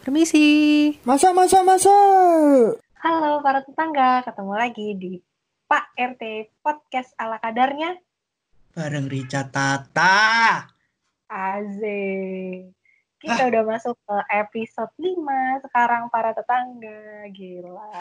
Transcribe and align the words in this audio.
Permisi. 0.00 0.46
Masa, 1.04 1.36
masa, 1.36 1.60
masa. 1.60 1.92
Halo 3.00 3.40
para 3.44 3.60
tetangga, 3.60 4.24
ketemu 4.24 4.52
lagi 4.56 4.88
di 4.96 5.12
Pak 5.68 5.92
RT 5.92 6.22
Podcast 6.60 7.12
ala 7.16 7.36
kadarnya. 7.36 7.96
Bareng 8.72 9.08
Rica 9.08 9.44
Tata. 9.44 10.64
Aze. 11.28 12.00
Kita 13.20 13.52
udah 13.52 13.62
masuk 13.68 14.00
ke 14.00 14.16
episode 14.32 14.88
5 14.96 15.68
sekarang 15.68 16.08
para 16.08 16.32
tetangga. 16.32 17.28
Gila. 17.28 17.92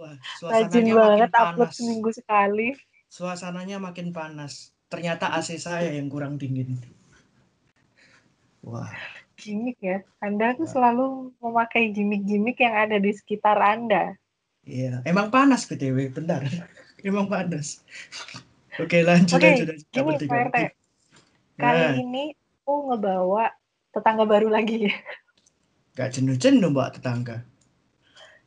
Wah, 0.00 0.16
Rajin 0.48 0.88
suasananya 0.88 0.96
banget 0.96 1.28
makin 1.28 1.42
upload 1.44 1.68
panas. 1.68 1.76
seminggu 1.76 2.10
sekali. 2.10 2.68
Suasananya 3.12 3.76
makin 3.76 4.08
panas. 4.16 4.72
Ternyata 4.88 5.36
AC 5.36 5.60
saya 5.60 5.92
yang 5.92 6.08
kurang 6.08 6.40
dingin. 6.40 6.80
Wah, 8.64 8.88
Gimik 9.42 9.78
ya. 9.82 10.06
Anda 10.22 10.54
tuh 10.54 10.70
selalu 10.70 11.34
memakai 11.42 11.90
gimmick-gimmick 11.90 12.62
yang 12.62 12.78
ada 12.78 12.96
di 13.02 13.10
sekitar 13.10 13.58
Anda. 13.58 14.14
iya. 14.62 15.02
Emang 15.02 15.34
panas 15.34 15.66
BTW, 15.66 16.14
bentar. 16.14 16.46
Emang 17.02 17.26
panas. 17.26 17.82
Oke, 18.78 19.02
lanjut 19.02 19.36
Oke, 19.36 19.46
lanjut. 19.50 19.66
lanjut. 19.74 19.86
Gini 19.90 20.14
Pak 20.30 20.38
RT, 20.48 20.56
kali 21.58 21.82
Nah, 21.82 21.92
ini 21.98 22.24
aku 22.62 22.74
ngebawa 22.94 23.50
tetangga 23.90 24.24
baru 24.24 24.48
lagi. 24.48 24.86
Gak 25.98 26.16
jenuh-jenuh 26.16 26.72
mbak 26.72 26.96
tetangga. 27.02 27.44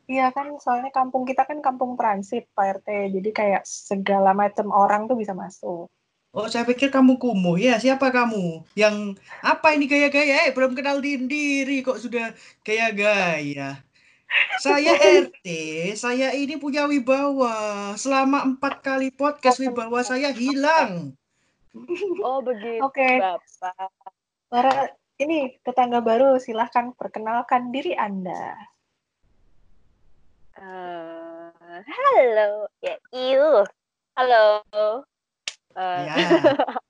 Iya 0.06 0.30
kan, 0.30 0.54
soalnya 0.62 0.90
kampung 0.94 1.26
kita 1.26 1.46
kan 1.46 1.58
kampung 1.62 1.98
transit, 1.98 2.46
Pak 2.54 2.82
RT. 2.82 2.88
Jadi 3.10 3.30
kayak 3.34 3.62
segala 3.66 4.34
macam 4.34 4.70
orang 4.70 5.10
tuh 5.10 5.18
bisa 5.18 5.34
masuk. 5.34 5.90
Oh, 6.36 6.44
saya 6.52 6.68
pikir 6.68 6.92
kamu 6.92 7.16
kumuh. 7.16 7.56
Ya, 7.56 7.80
siapa 7.80 8.12
kamu? 8.12 8.60
Yang 8.76 9.16
apa 9.40 9.72
ini 9.72 9.88
gaya-gaya? 9.88 10.44
Eh, 10.44 10.52
belum 10.52 10.76
kenal 10.76 11.00
diri 11.00 11.80
kok 11.80 11.96
sudah 11.96 12.36
gaya-gaya. 12.60 13.80
Saya 14.60 14.92
RT, 15.00 15.46
saya 15.96 16.36
ini 16.36 16.60
punya 16.60 16.84
wibawa. 16.84 17.96
Selama 17.96 18.44
empat 18.44 18.84
kali 18.84 19.08
podcast 19.16 19.64
wibawa 19.64 20.04
saya 20.04 20.28
hilang. 20.28 21.16
Oh 22.20 22.44
begitu 22.44 22.84
Oke, 22.84 23.20
Bapak. 23.20 23.88
para 24.52 24.92
ini 25.16 25.56
tetangga 25.64 26.04
baru, 26.04 26.36
silahkan 26.36 26.92
perkenalkan 26.96 27.72
diri 27.72 27.96
Anda. 27.96 28.60
Eh, 30.60 31.80
halo, 31.80 32.68
ya 32.84 32.96
iu. 33.12 33.64
Halo. 34.16 34.60
Eh, 35.76 36.02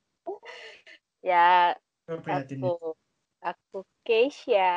Ya, 1.26 1.74
ya 1.74 1.74
aku 2.22 2.94
aku 3.42 3.78
Keisha. 4.06 4.70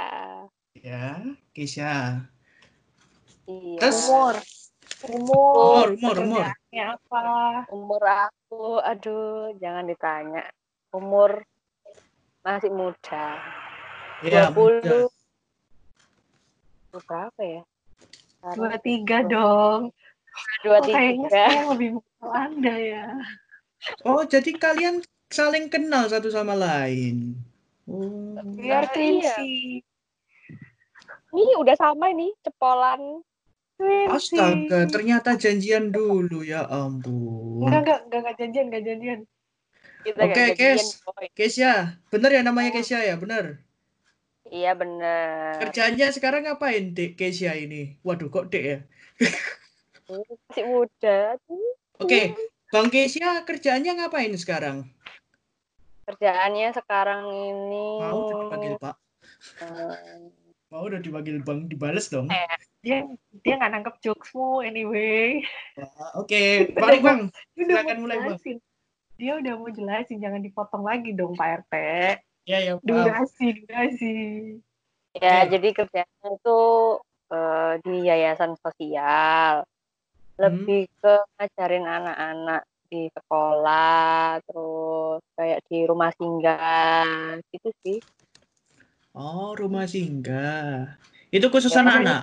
Ya, 0.74 1.22
Kisha. 1.54 2.26
Iya. 3.46 3.78
Terus? 3.78 4.10
Umur, 4.10 4.36
umur, 5.06 5.88
Umur, 5.94 6.18
umur, 6.18 6.18
umur. 6.26 6.46
apa? 6.74 7.24
Umur 7.70 8.02
aku, 8.02 8.82
aduh, 8.82 9.54
jangan 9.62 9.86
ditanya. 9.86 10.44
Umur 10.90 11.46
masih 12.42 12.74
muda. 12.74 13.38
Ya, 14.26 14.50
20. 14.50 14.82
mudah. 14.82 15.06
Umur 16.90 17.02
berapa 17.06 17.42
ya? 17.46 17.62
Dua 18.58 18.74
tiga 18.82 19.22
dong. 19.22 19.94
Dua 20.66 20.80
Oh, 20.82 20.86
kayaknya 20.88 21.30
tiga. 21.30 21.46
saya 21.46 21.64
lebih 21.76 21.90
kenal 22.02 22.32
Anda 22.34 22.76
ya. 22.80 23.06
Oh, 24.04 24.24
jadi 24.28 24.52
kalian 24.56 25.04
saling 25.32 25.72
kenal 25.72 26.10
satu 26.10 26.28
sama 26.32 26.56
lain. 26.58 27.38
Oh. 27.88 28.36
Biar 28.58 28.86
iya. 28.86 28.92
twinsi. 28.92 29.82
Ini 31.30 31.54
udah 31.62 31.76
sama 31.78 32.10
ini 32.10 32.34
cepolan. 32.42 33.22
Astaga, 34.12 34.92
ternyata 34.92 35.40
janjian 35.40 35.88
dulu 35.96 36.44
ya 36.44 36.68
ampun. 36.68 37.64
Enggak, 37.64 37.80
enggak, 37.80 38.00
enggak, 38.04 38.20
enggak 38.20 38.36
janjian, 38.36 38.66
enggak 38.68 38.84
janjian. 38.84 39.20
Kita 40.04 40.20
Oke, 40.20 40.36
jadian, 40.36 40.56
Kes. 40.60 40.84
boy. 41.04 41.26
Kesya, 41.32 41.74
bener 42.12 42.32
ya 42.36 42.42
namanya 42.44 42.72
Kesya 42.76 43.00
ya, 43.08 43.16
bener. 43.16 43.64
Iya 44.50 44.76
bener. 44.76 45.64
Kerjaannya 45.64 46.08
sekarang 46.12 46.44
ngapain, 46.44 46.92
Dek 46.92 47.16
Kesya 47.16 47.56
ini? 47.56 47.96
Waduh, 48.04 48.28
kok 48.28 48.52
Dek 48.52 48.64
ya? 48.64 48.80
Masih 50.12 50.64
muda. 50.68 51.38
Oke, 52.02 52.36
Bang 52.70 52.94
Kesya 52.94 53.42
kerjaannya 53.50 53.98
ngapain 53.98 54.34
sekarang? 54.38 54.86
Kerjaannya 56.06 56.70
sekarang 56.74 57.26
ini 57.26 57.88
Mau 57.98 58.18
udah 58.22 58.38
dipanggil 58.46 58.74
Pak? 58.78 58.96
eh, 59.66 60.30
Mau 60.70 60.86
udah 60.86 61.02
dipanggil 61.02 61.42
Bang, 61.42 61.66
dibales 61.66 62.14
dong. 62.14 62.30
Eh. 62.30 62.46
Dia 62.86 63.04
dia 63.42 63.54
nggak 63.58 63.72
nangkep 63.74 63.96
jokesmu 64.00 64.62
anyway. 64.62 65.42
Ah, 65.76 66.22
Oke, 66.22 66.70
mari 66.78 67.02
Bang. 67.02 67.34
Silakan 67.58 67.98
mulai, 68.06 68.18
Bang. 68.24 68.38
Dia 69.20 69.36
udah 69.36 69.54
mau 69.60 69.68
jelasin, 69.68 70.22
jangan 70.22 70.40
dipotong 70.40 70.86
lagi 70.86 71.12
dong 71.12 71.34
Pak 71.36 71.68
RT. 71.68 71.74
Ya, 72.48 72.58
ya. 72.64 72.74
Durasi, 72.80 73.66
durasi. 73.66 74.16
ya 75.18 75.44
Oke. 75.44 75.58
jadi 75.58 75.68
kerjanya 75.74 76.28
itu 76.32 76.60
eh, 77.34 77.74
di 77.84 77.96
yayasan 78.06 78.54
sosial. 78.62 79.66
Lebih 80.40 80.88
ke 81.04 81.14
ngajarin 81.36 81.84
anak-anak 81.84 82.64
di 82.90 83.12
sekolah, 83.12 84.40
terus 84.48 85.22
kayak 85.36 85.60
di 85.68 85.86
rumah 85.86 86.10
singgah 86.16 87.38
gitu 87.54 87.70
sih. 87.86 88.00
Oh, 89.14 89.54
rumah 89.54 89.86
singgah. 89.86 90.96
Itu 91.30 91.52
khusus 91.52 91.76
Ya, 91.76 91.84
anak-anak? 91.84 92.22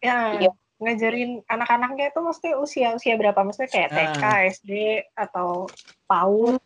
Ya, 0.00 0.18
Iya. 0.38 0.50
ngajarin 0.76 1.40
anak-anaknya 1.48 2.12
itu 2.12 2.20
mesti 2.20 2.48
usia-usia 2.56 3.16
berapa? 3.18 3.42
Maksudnya 3.42 3.68
kayak 3.72 3.90
Ah. 3.90 3.96
TK, 3.96 4.24
SD, 4.54 4.70
atau 5.18 5.66
PAUD. 6.06 6.60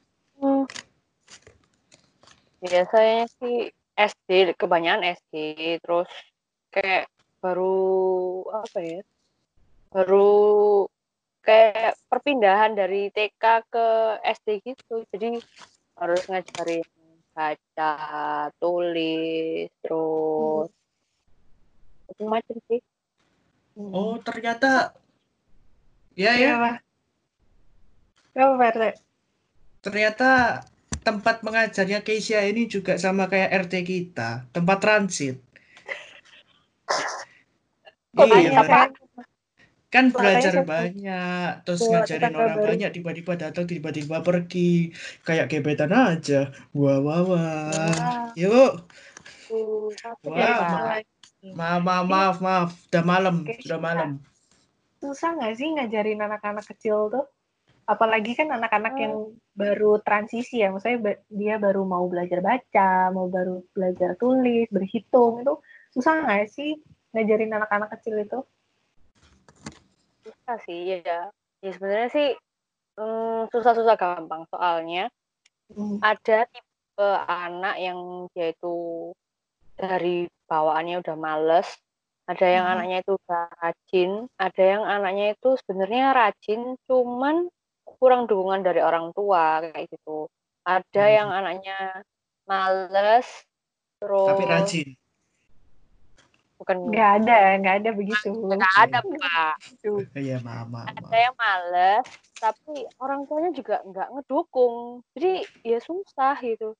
Biasanya 2.60 3.24
sih 3.40 3.72
SD, 3.96 4.52
kebanyakan 4.60 5.16
SD, 5.16 5.34
terus 5.80 6.10
kayak 6.68 7.08
baru 7.40 8.44
apa 8.52 8.78
ya? 8.84 9.00
Baru 9.90 10.86
kayak 11.42 11.98
perpindahan 12.06 12.78
dari 12.78 13.10
TK 13.10 13.44
ke 13.66 13.86
SD 14.22 14.48
gitu. 14.62 15.02
Jadi 15.10 15.42
harus 15.98 16.22
ngajarin 16.30 16.86
baca, 17.34 17.94
tulis, 18.58 19.70
terus 19.82 20.70
macam-macam 22.06 22.56
sih. 22.70 22.80
Oh, 23.78 24.18
ternyata 24.22 24.94
ya 26.14 26.36
Iya, 26.36 26.54
ya, 26.54 26.56
Pak 26.58 26.76
RT? 28.70 28.84
ternyata 29.80 30.60
tempat 31.00 31.40
mengajarnya 31.40 32.04
Keisha 32.04 32.44
ini 32.44 32.68
juga 32.68 33.00
sama 33.00 33.26
kayak 33.26 33.66
RT 33.66 33.74
kita, 33.82 34.44
tempat 34.52 34.78
transit. 34.84 35.40
Kok 38.12 38.26
Iya. 38.28 38.60
Pak? 38.68 39.09
Kan 39.90 40.08
Makanya 40.08 40.14
belajar 40.14 40.52
saya- 40.54 40.68
banyak, 40.70 41.50
terus 41.66 41.80
Buat 41.82 41.92
ngajarin 42.06 42.32
orang 42.32 42.54
baru. 42.54 42.66
banyak, 42.70 42.90
tiba-tiba 42.94 43.32
datang, 43.34 43.64
tiba-tiba 43.66 44.16
pergi, 44.22 44.94
kayak 45.20 45.50
gebetan 45.50 45.90
aja. 45.90 46.40
Wah, 46.70 46.98
wah, 47.02 47.20
wah. 47.20 47.74
Wah, 47.74 48.30
Yuk, 48.38 48.72
Uh, 49.50 49.90
Wah, 50.22 51.02
maaf, 51.58 51.82
maaf, 51.82 52.04
maaf, 52.06 52.36
maaf. 52.38 52.70
Udah 52.86 53.02
malam, 53.02 53.42
Oke, 53.42 53.58
sudah 53.58 53.82
malam. 53.82 54.10
susah 55.02 55.34
nggak 55.34 55.58
sih 55.58 55.74
ngajarin 55.74 56.22
anak-anak 56.22 56.62
kecil 56.70 57.10
tuh? 57.10 57.26
Apalagi 57.82 58.38
kan 58.38 58.54
anak-anak 58.54 58.94
Hmm. 58.94 59.02
yang 59.02 59.14
baru 59.50 59.98
transisi 59.98 60.62
ya, 60.62 60.70
maksudnya 60.70 61.18
dia 61.26 61.58
baru 61.58 61.82
mau 61.82 62.06
belajar 62.06 62.38
baca, 62.38 63.10
mau 63.10 63.26
baru 63.26 63.66
belajar 63.74 64.14
tulis, 64.14 64.70
berhitung, 64.70 65.42
itu 65.42 65.58
susah 65.90 66.22
nggak 66.22 66.46
sih 66.46 66.78
ngajarin 67.10 67.50
anak-anak 67.50 67.90
kecil 67.98 68.22
itu? 68.22 68.38
Susah 70.50 70.66
sih 70.66 70.98
ya 70.98 71.30
ya 71.62 71.70
sebenarnya 71.70 72.10
sih 72.10 72.28
mm, 72.98 73.54
susah-susah 73.54 73.94
gampang 73.94 74.42
soalnya 74.50 75.06
Hmm. 75.70 76.02
ada 76.02 76.50
tipe 76.50 77.08
anak 77.30 77.78
yang 77.78 78.26
dia 78.34 78.50
itu 78.50 79.14
dari 79.78 80.26
bawaannya 80.50 80.98
udah 80.98 81.14
males 81.14 81.78
ada 82.26 82.42
yang 82.42 82.66
Mhm. 82.66 82.72
anaknya 82.74 82.96
itu 83.06 83.12
udah 83.14 83.44
rajin 83.62 84.10
ada 84.34 84.62
yang 84.66 84.82
anaknya 84.82 85.38
itu 85.38 85.54
sebenarnya 85.62 86.10
rajin 86.10 86.74
cuman 86.90 87.46
kurang 87.86 88.26
dukungan 88.26 88.66
dari 88.66 88.82
orang 88.82 89.14
tua 89.14 89.62
kayak 89.62 89.86
gitu 89.94 90.26
ada 90.66 91.04
Hmm. 91.06 91.14
yang 91.14 91.28
anaknya 91.30 91.78
males 92.50 93.30
terus 94.02 94.26
Tapi 94.26 94.44
rajin. 94.50 94.88
Bukan 96.60 96.92
Nggak 96.92 97.10
ada, 97.24 97.38
nggak 97.56 97.74
ada 97.80 97.90
begitu. 97.96 98.28
nggak 98.36 98.74
ada 98.76 98.98
pak 99.00 99.54
Tuh. 99.82 100.04
Iya, 100.12 100.36
maaf, 100.44 100.68
maaf, 100.68 100.92
ada 100.92 101.16
yang 101.16 101.36
males 101.40 102.04
tapi 102.36 102.84
orang 103.00 103.24
tuanya 103.24 103.50
juga 103.56 103.80
nggak 103.88 104.08
ngedukung 104.12 105.00
jadi 105.16 105.44
ya 105.64 105.80
susah 105.80 106.36
gitu 106.44 106.76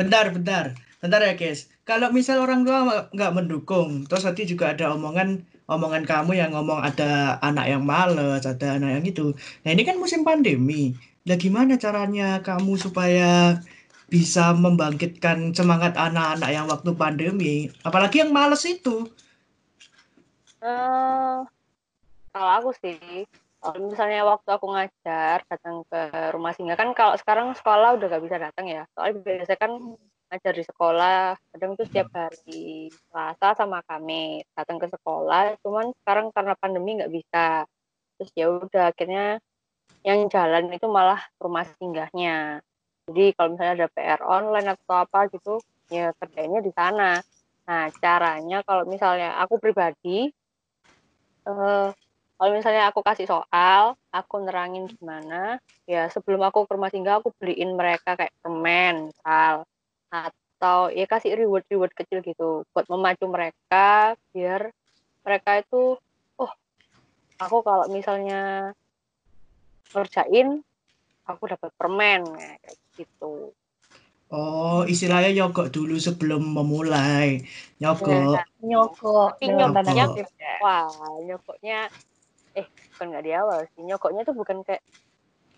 bentar, 0.00 0.32
bentar. 0.32 0.64
Bentar 1.00 1.20
ya, 1.24 1.32
guys. 1.36 1.68
Kalau 1.84 2.08
misal 2.12 2.40
orang 2.40 2.64
tua 2.64 3.08
nggak 3.12 3.32
mendukung, 3.36 4.04
terus 4.08 4.24
tadi 4.24 4.48
juga 4.48 4.72
ada 4.72 4.92
omongan 4.96 5.44
omongan 5.68 6.04
kamu 6.08 6.40
yang 6.40 6.50
ngomong 6.52 6.80
ada 6.82 7.36
anak 7.44 7.66
yang 7.68 7.84
males, 7.84 8.44
ada 8.44 8.76
anak 8.80 9.00
yang 9.00 9.04
itu. 9.04 9.32
Nah, 9.64 9.70
ini 9.72 9.82
kan 9.84 9.96
musim 9.96 10.24
pandemi. 10.24 10.92
Nah, 11.24 11.36
gimana 11.36 11.76
caranya 11.76 12.40
kamu 12.40 12.80
supaya 12.80 13.60
bisa 14.10 14.52
membangkitkan 14.52 15.54
semangat 15.54 15.94
anak-anak 15.94 16.50
yang 16.50 16.66
waktu 16.66 16.90
pandemi? 16.98 17.56
Apalagi 17.86 18.26
yang 18.26 18.34
males 18.34 18.66
itu. 18.66 19.06
Eh, 20.60 21.38
kalau 22.34 22.50
aku 22.60 22.70
sih, 22.82 23.24
kalau 23.62 23.88
misalnya 23.88 24.26
waktu 24.26 24.50
aku 24.50 24.66
ngajar 24.68 25.46
datang 25.46 25.86
ke 25.88 26.00
rumah 26.34 26.52
singgah 26.52 26.76
kan 26.76 26.90
kalau 26.92 27.14
sekarang 27.16 27.54
sekolah 27.54 27.96
udah 27.96 28.06
gak 28.10 28.24
bisa 28.26 28.36
datang 28.36 28.66
ya. 28.68 28.82
Soalnya 28.92 29.22
biasanya 29.22 29.60
kan 29.62 29.72
ngajar 30.30 30.54
di 30.54 30.64
sekolah, 30.64 31.34
kadang 31.50 31.74
itu 31.74 31.82
setiap 31.90 32.08
hari 32.14 32.86
Selasa 33.10 33.58
sama 33.58 33.82
kami 33.82 34.46
datang 34.54 34.78
ke 34.78 34.86
sekolah. 34.86 35.58
Cuman 35.62 35.90
sekarang 36.02 36.30
karena 36.30 36.54
pandemi 36.54 36.98
nggak 37.02 37.10
bisa. 37.10 37.66
Terus 38.14 38.30
ya 38.38 38.46
udah 38.46 38.94
akhirnya 38.94 39.42
yang 40.06 40.30
jalan 40.30 40.70
itu 40.70 40.86
malah 40.86 41.20
rumah 41.42 41.66
singgahnya. 41.76 42.62
Jadi 43.10 43.34
kalau 43.34 43.58
misalnya 43.58 43.74
ada 43.82 43.88
PR 43.90 44.20
online 44.22 44.68
atau 44.78 44.94
apa 45.02 45.26
gitu, 45.34 45.58
ya 45.90 46.14
kerjanya 46.14 46.62
di 46.62 46.70
sana. 46.70 47.18
Nah, 47.66 47.90
caranya 47.98 48.62
kalau 48.62 48.86
misalnya 48.86 49.34
aku 49.42 49.58
pribadi 49.58 50.30
uh, 51.50 51.90
kalau 52.40 52.50
misalnya 52.56 52.88
aku 52.88 53.04
kasih 53.04 53.28
soal, 53.28 53.98
aku 54.08 54.40
nerangin 54.40 54.88
gimana, 54.88 55.60
ya 55.84 56.08
sebelum 56.08 56.40
aku 56.40 56.64
ke 56.64 56.72
rumah 56.72 56.88
singgah 56.88 57.20
aku 57.20 57.36
beliin 57.36 57.76
mereka 57.76 58.16
kayak 58.16 58.32
permen, 58.40 59.12
misal 59.12 59.68
atau 60.08 60.88
ya 60.88 61.04
kasih 61.04 61.36
reward-reward 61.36 61.92
kecil 61.92 62.20
gitu 62.20 62.68
buat 62.72 62.84
memacu 62.88 63.24
mereka 63.28 64.12
biar 64.34 64.68
mereka 65.24 65.62
itu 65.62 65.96
oh 66.36 66.52
aku 67.40 67.64
kalau 67.64 67.88
misalnya 67.88 68.72
ngerjain 69.96 70.60
aku 71.24 71.42
dapat 71.48 71.70
permen 71.78 72.26
kayak 72.26 72.58
gitu. 72.76 72.89
Oh, 74.30 74.86
istilahnya 74.86 75.34
nyogok 75.34 75.74
dulu 75.74 75.98
sebelum 75.98 76.54
memulai. 76.54 77.42
Nyogok. 77.82 78.38
Ya, 78.38 78.46
nyogok. 78.62 79.42
Tapi 79.42 79.50
nyogoknya, 79.58 80.06
wah, 80.62 80.86
nyogoknya, 81.18 81.78
eh, 82.54 82.66
bukan 82.94 83.06
nggak 83.10 83.24
di 83.26 83.32
awal 83.34 83.66
sih. 83.74 83.82
Nyogoknya 83.82 84.22
tuh 84.22 84.38
bukan 84.38 84.62
kayak, 84.62 84.86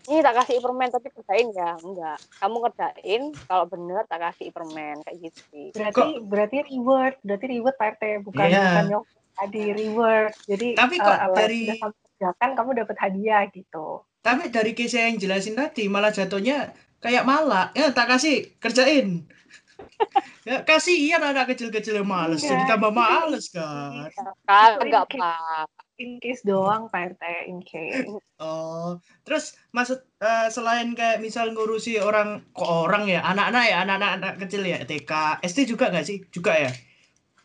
ini 0.09 0.25
tak 0.25 0.35
kasih 0.41 0.57
permen 0.57 0.89
tapi 0.89 1.07
kerjain 1.13 1.53
ya. 1.53 1.77
Enggak. 1.85 2.17
Kamu 2.41 2.57
kerjain, 2.65 3.21
kalau 3.45 3.65
bener 3.69 4.09
tak 4.09 4.25
kasih 4.25 4.49
permen. 4.49 5.05
Kayak 5.05 5.17
gitu 5.21 5.41
sih. 5.53 5.67
Berarti, 5.77 6.01
kok? 6.01 6.25
berarti 6.25 6.57
reward. 6.73 7.15
Berarti 7.21 7.45
reward 7.53 7.75
Pak 7.77 7.89
RT. 7.93 8.03
Bukan, 8.25 8.45
yeah. 8.49 8.65
bukan 8.65 8.85
nyogok. 8.89 9.21
Tadi 9.33 9.63
reward. 9.69 10.33
Jadi, 10.49 10.67
tapi 10.73 10.95
kok 10.97 11.13
uh, 11.13 11.29
dari... 11.37 11.61
kamu 11.77 11.93
kerjakan, 11.93 12.49
kamu 12.57 12.69
dapat 12.81 12.97
hadiah 12.97 13.45
gitu. 13.53 14.01
Tapi 14.25 14.49
dari 14.49 14.73
kisah 14.73 15.13
yang 15.13 15.21
jelasin 15.21 15.53
tadi, 15.53 15.85
malah 15.85 16.09
jatuhnya 16.09 16.73
kayak 17.03 17.27
malak 17.27 17.75
ya 17.75 17.91
tak 17.91 18.07
kasih 18.15 18.55
kerjain. 18.57 19.27
Ya 20.43 20.59
kasihan 20.59 21.23
anak 21.23 21.55
kecil-kecil 21.55 22.03
yang 22.03 22.09
males 22.11 22.43
ya. 22.43 22.51
jadi 22.51 22.75
tambah 22.75 22.91
males 22.91 23.47
kan. 23.47 24.11
Kan 24.43 24.75
enggak 24.83 25.07
apa 25.15 25.71
in 25.95 26.19
case 26.19 26.43
doang 26.43 26.91
Pak 26.91 27.15
RT 27.15 27.23
in 27.47 27.63
case. 27.63 28.11
Oh 28.43 28.99
terus 29.23 29.55
maksud 29.71 30.03
uh, 30.19 30.51
selain 30.51 30.91
kayak 30.99 31.23
misal 31.23 31.55
ngurusi 31.55 31.95
orang 32.03 32.43
kok 32.51 32.67
orang 32.67 33.07
ya? 33.07 33.23
Anak-anak 33.23 33.63
ya 33.71 33.77
anak-anak 33.87 34.11
anak 34.19 34.33
kecil 34.43 34.67
ya? 34.67 34.83
TK 34.83 35.39
SD 35.47 35.59
juga 35.63 35.87
nggak 35.87 36.07
sih? 36.11 36.19
Juga 36.27 36.59
ya? 36.59 36.71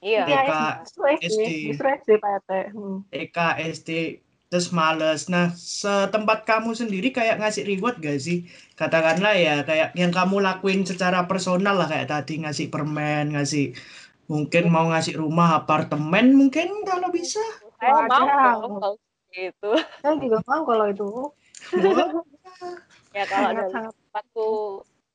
Iya. 0.02 0.22
TK 0.26 0.52
SD 1.22 1.40
SD 1.78 2.10
Pak 2.18 2.30
RT 2.42 2.50
hmm. 2.74 2.98
TK 3.14 3.38
SD 3.78 3.90
terus 4.48 4.72
males. 4.72 5.28
Nah, 5.28 5.52
setempat 5.54 6.48
kamu 6.48 6.72
sendiri 6.72 7.12
kayak 7.12 7.36
ngasih 7.38 7.68
reward 7.68 8.00
gak 8.00 8.16
sih? 8.16 8.48
Katakanlah 8.78 9.34
ya 9.34 9.66
kayak 9.66 9.98
yang 9.98 10.14
kamu 10.14 10.38
lakuin 10.38 10.86
secara 10.86 11.26
personal 11.26 11.74
lah 11.74 11.90
kayak 11.90 12.14
tadi 12.14 12.46
ngasih 12.46 12.70
permen, 12.70 13.34
ngasih 13.34 13.74
mungkin 14.30 14.70
mau 14.70 14.86
ngasih 14.94 15.18
rumah 15.18 15.58
apartemen 15.66 16.38
mungkin 16.38 16.86
kalau 16.86 17.10
bisa. 17.10 17.42
Saya 17.82 18.06
mau 18.06 18.94
itu. 19.34 19.70
Saya 19.98 20.14
juga 20.22 20.38
mau 20.46 20.62
kalau 20.62 20.86
itu. 20.86 21.10
ya 23.18 23.24
kalau 23.26 23.50
dari 23.50 23.70
tempatku 23.74 24.48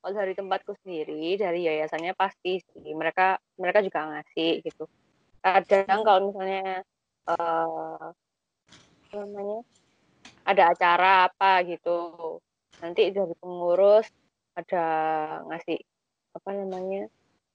kalau 0.04 0.13
dari 0.19 0.33
tempatku 0.36 0.71
sendiri 0.83 1.39
dari 1.39 1.63
yayasannya 1.63 2.12
pasti 2.19 2.60
sih 2.60 2.92
mereka 2.92 3.39
mereka 3.56 3.80
juga 3.80 4.12
ngasih 4.12 4.60
gitu 4.68 4.83
kadang 5.39 6.04
kalau 6.04 6.19
misalnya 6.31 6.83
uh, 7.31 8.12
namanya 9.15 9.60
ada 10.44 10.63
acara 10.75 11.12
apa 11.31 11.63
gitu 11.63 11.98
nanti 12.81 13.14
dari 13.14 13.36
pengurus 13.38 14.10
ada 14.58 14.86
ngasih 15.50 15.81
apa 16.34 16.50
namanya 16.54 17.10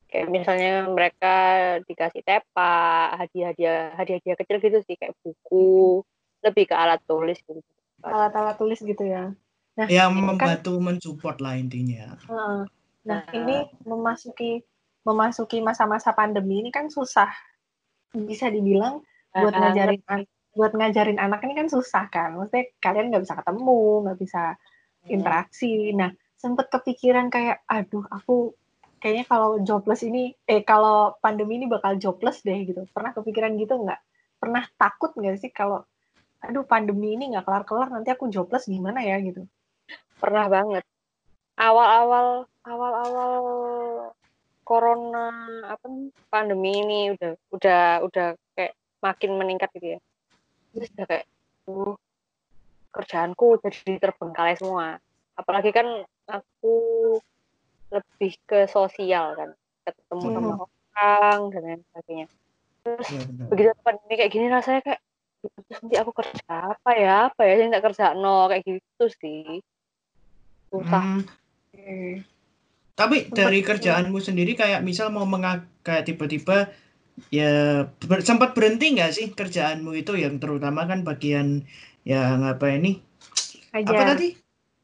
kayak 0.08 0.28
misalnya 0.32 0.88
mereka 0.88 1.36
dikasih 1.84 2.24
tepa 2.24 3.12
hadiah-hadiah 3.18 3.92
hadiah-hadiah 3.98 4.36
kecil 4.40 4.56
gitu 4.62 4.78
sih 4.88 4.96
kayak 4.96 5.14
buku 5.20 6.02
lebih 6.42 6.64
ke 6.70 6.74
alat 6.74 7.02
tulis 7.04 7.38
gitu. 7.44 7.60
Alat-alat 8.00 8.56
tulis 8.56 8.78
gitu 8.78 9.04
ya. 9.04 9.34
Nah 9.78 9.86
yang 9.86 10.14
kan 10.14 10.22
membantu 10.34 10.78
kan, 10.78 10.84
mensupport 10.90 11.36
lah 11.42 11.54
intinya. 11.58 12.14
Nah, 12.30 12.64
nah. 13.06 13.22
ini 13.34 13.66
memasuki 13.84 14.62
memasuki 15.02 15.58
masa-masa 15.60 16.14
pandemi 16.14 16.62
ini 16.62 16.70
kan 16.70 16.88
susah. 16.88 17.30
Bisa 18.14 18.48
dibilang 18.48 19.02
buat 19.34 19.54
uh, 19.54 19.58
ngajarin 19.60 20.00
buat 20.56 20.72
ngajarin 20.74 21.20
anak 21.20 21.44
ini 21.44 21.54
kan 21.58 21.68
susah 21.68 22.08
kan. 22.08 22.38
Maksudnya 22.38 22.64
kalian 22.80 23.12
nggak 23.12 23.22
bisa 23.28 23.34
ketemu, 23.38 23.82
nggak 24.08 24.18
bisa. 24.18 24.42
Interaksi. 25.06 25.94
Nah, 25.94 26.10
sempet 26.34 26.66
kepikiran 26.72 27.30
kayak, 27.30 27.62
aduh, 27.70 28.02
aku 28.10 28.58
kayaknya 28.98 29.24
kalau 29.30 29.62
jobless 29.62 30.02
ini, 30.02 30.34
eh 30.48 30.66
kalau 30.66 31.14
pandemi 31.22 31.62
ini 31.62 31.70
bakal 31.70 31.94
jobless 32.00 32.42
deh 32.42 32.58
gitu. 32.66 32.82
Pernah 32.90 33.14
kepikiran 33.14 33.54
gitu 33.54 33.78
nggak? 33.78 34.00
Pernah 34.42 34.66
takut 34.74 35.14
nggak 35.14 35.38
sih 35.38 35.50
kalau, 35.54 35.86
aduh 36.42 36.66
pandemi 36.66 37.14
ini 37.14 37.34
nggak 37.34 37.46
kelar-kelar, 37.46 37.94
nanti 37.94 38.10
aku 38.10 38.26
jobless 38.30 38.66
gimana 38.66 39.02
ya 39.06 39.22
gitu? 39.22 39.46
Pernah 40.18 40.50
banget. 40.50 40.84
Awal-awal, 41.58 42.46
awal-awal 42.66 43.42
corona 44.68 45.32
apa 45.64 45.88
pandemi 46.28 46.84
ini 46.84 47.16
udah 47.16 47.32
udah 47.56 47.82
udah 48.04 48.28
kayak 48.52 48.76
makin 49.00 49.40
meningkat 49.40 49.72
gitu 49.80 49.96
ya 49.96 50.00
terus 50.76 50.92
udah 50.92 51.06
kayak 51.08 51.26
uh, 51.72 51.96
kerjaanku 52.98 53.62
jadi 53.62 54.02
terbengkalai 54.02 54.58
semua. 54.58 54.98
Apalagi 55.38 55.70
kan 55.70 55.86
aku 56.26 56.76
lebih 57.94 58.36
ke 58.44 58.66
sosial 58.66 59.38
kan 59.38 59.50
ketemu 59.86 60.26
hmm. 60.26 60.34
sama 60.34 60.52
orang 60.66 61.40
dan 61.54 61.62
lain 61.62 61.80
sebagainya. 61.88 62.26
Terus 62.84 63.08
ya, 63.08 63.20
begitu 63.48 63.70
pandemi 63.80 64.14
kayak 64.18 64.32
gini 64.34 64.46
rasanya 64.50 64.80
kayak 64.84 65.00
terus 65.38 65.78
nanti 65.80 65.96
aku 65.96 66.10
kerja 66.12 66.52
apa 66.74 66.90
ya? 66.98 67.16
Apa 67.30 67.42
ya 67.46 67.54
yang 67.62 67.70
tak 67.72 67.84
kerja 67.86 68.18
no 68.18 68.50
kayak 68.50 68.66
gitu 68.66 69.04
sih. 69.22 69.62
Susah. 70.68 71.00
Hmm. 71.00 71.22
hmm. 71.72 72.14
tapi 72.98 73.30
dari 73.30 73.62
kerjaanmu 73.62 74.18
sendiri 74.18 74.58
kayak 74.58 74.82
misal 74.82 75.14
mau 75.14 75.22
mengak 75.22 75.64
kayak 75.86 76.10
tiba-tiba 76.10 76.66
ya 77.30 77.86
ber, 77.86 78.22
sempat 78.22 78.54
berhenti 78.54 78.94
nggak 78.94 79.12
sih 79.14 79.26
kerjaanmu 79.34 79.94
itu 79.94 80.18
yang 80.18 80.38
terutama 80.42 80.86
kan 80.86 81.02
bagian 81.02 81.66
yang 82.08 82.40
apa 82.40 82.72
ini 82.72 83.04
Ajar. 83.76 83.92
apa 83.92 84.02
tadi? 84.16 84.28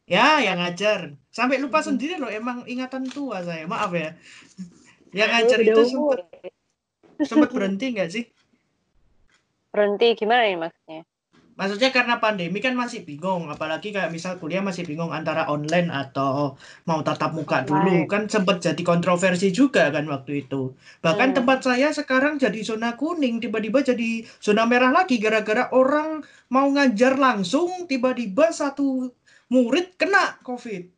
Ya 0.04 0.44
yang 0.44 0.60
ngajar. 0.60 1.16
Sampai 1.32 1.56
lupa 1.56 1.80
hmm. 1.80 1.88
sendiri 1.88 2.14
loh 2.20 2.28
emang 2.28 2.68
ingatan 2.68 3.08
tua 3.08 3.40
saya. 3.40 3.64
Maaf 3.64 3.96
ya. 3.96 4.12
Yang 5.18 5.30
ngajar 5.30 5.58
itu 5.62 5.80
sempat 5.86 6.20
sempat 7.22 7.48
berhenti 7.54 7.86
nggak 7.94 8.10
sih? 8.10 8.24
Berhenti 9.70 10.18
gimana 10.18 10.42
nih 10.44 10.58
maksudnya 10.58 11.06
maksudnya 11.54 11.90
karena 11.94 12.18
pandemi 12.18 12.58
kan 12.58 12.74
masih 12.74 13.06
bingung 13.06 13.46
apalagi 13.50 13.94
kayak 13.94 14.10
misal 14.10 14.38
kuliah 14.38 14.60
masih 14.60 14.82
bingung 14.82 15.14
antara 15.14 15.46
online 15.50 15.90
atau 15.90 16.58
mau 16.86 17.00
tatap 17.00 17.34
muka 17.34 17.62
online. 17.62 17.70
dulu. 17.70 17.96
Kan 18.10 18.26
sempat 18.26 18.62
jadi 18.62 18.82
kontroversi 18.82 19.54
juga 19.54 19.88
kan 19.94 20.06
waktu 20.10 20.46
itu. 20.46 20.74
Bahkan 21.00 21.34
hmm. 21.34 21.36
tempat 21.40 21.58
saya 21.62 21.94
sekarang 21.94 22.38
jadi 22.38 22.60
zona 22.62 22.98
kuning 22.98 23.38
tiba-tiba 23.38 23.82
jadi 23.82 24.26
zona 24.42 24.66
merah 24.66 24.90
lagi 24.90 25.16
gara-gara 25.22 25.70
orang 25.70 26.22
mau 26.50 26.66
ngajar 26.70 27.18
langsung 27.18 27.86
tiba-tiba 27.90 28.50
satu 28.50 29.10
murid 29.48 29.94
kena 29.96 30.42
covid. 30.42 30.90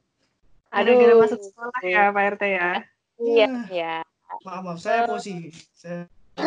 Aduh 0.72 0.94
gara-gara 0.96 1.28
masuk 1.28 1.40
sekolah 1.40 1.80
ya 1.84 2.10
Pak 2.10 2.24
RT 2.36 2.42
ya. 2.48 2.70
Iya. 3.16 3.48
Iya 3.72 3.94
maaf 4.44 4.62
maaf 4.64 4.78
saya 4.82 5.06
posisi 5.06 5.50
saya... 5.72 6.06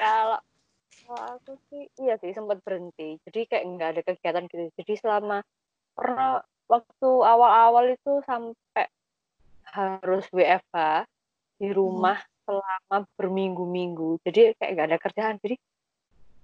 kalau 0.00 0.38
kalau 1.04 1.26
aku 1.38 1.43
sih 1.70 1.84
iya 2.00 2.14
sih 2.20 2.32
sempat 2.34 2.60
berhenti. 2.62 3.18
Jadi 3.24 3.40
kayak 3.48 3.64
nggak 3.64 3.90
ada 3.96 4.02
kegiatan 4.02 4.44
gitu. 4.50 4.64
Jadi 4.78 4.92
selama 4.98 5.42
pernah 5.94 6.42
waktu 6.66 7.10
awal-awal 7.22 7.84
itu 7.92 8.22
sampai 8.24 8.86
harus 9.74 10.24
WFH 10.30 11.06
di 11.58 11.68
rumah 11.74 12.18
selama 12.44 13.08
berminggu-minggu. 13.16 14.20
Jadi 14.22 14.54
kayak 14.58 14.70
gak 14.76 14.88
ada 14.92 14.98
kerjaan. 15.00 15.36
Jadi 15.40 15.56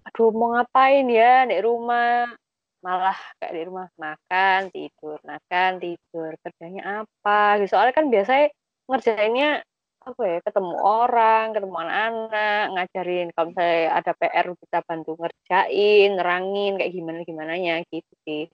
aduh 0.00 0.32
mau 0.32 0.56
ngapain 0.56 1.06
ya 1.12 1.44
di 1.44 1.60
rumah 1.60 2.32
malah 2.80 3.18
kayak 3.36 3.52
di 3.52 3.62
rumah 3.68 3.86
makan 4.00 4.72
tidur 4.72 5.20
makan 5.20 5.70
tidur 5.76 6.32
kerjanya 6.40 7.04
apa 7.04 7.60
gitu 7.60 7.76
soalnya 7.76 7.92
kan 7.92 8.08
biasanya 8.08 8.48
ngerjainnya 8.88 9.60
apa 10.00 10.22
ya 10.24 10.38
ketemu 10.40 10.74
orang 10.80 11.52
ketemu 11.52 11.76
anak-anak 11.76 12.64
ngajarin 12.72 13.26
kalau 13.36 13.46
misalnya 13.52 13.80
ada 14.00 14.12
PR 14.16 14.46
kita 14.56 14.78
bantu 14.88 15.10
ngerjain 15.20 16.10
nerangin 16.16 16.72
kayak 16.80 16.92
gimana 16.96 17.18
gimana 17.28 17.52
nya 17.60 17.84
gitu 17.92 18.12
sih. 18.24 18.48